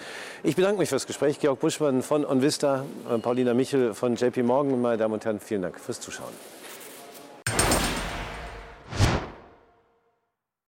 Ich 0.44 0.56
bedanke 0.56 0.80
mich 0.80 0.90
fürs 0.90 1.08
Gespräch. 1.08 1.40
Georg 1.40 1.60
Buschmann 1.60 2.02
von 2.02 2.26
OnVista, 2.26 2.86
Paulina 3.22 3.54
Michel 3.54 3.94
von 3.94 4.16
JP 4.16 4.44
Morgan. 4.44 4.82
Meine 4.82 4.98
Damen 4.98 5.14
und 5.16 5.26
Herren, 5.26 5.40
vielen 5.40 5.62
Dank 5.62 5.80
fürs 5.80 6.00
Zuschauen. 6.00 6.34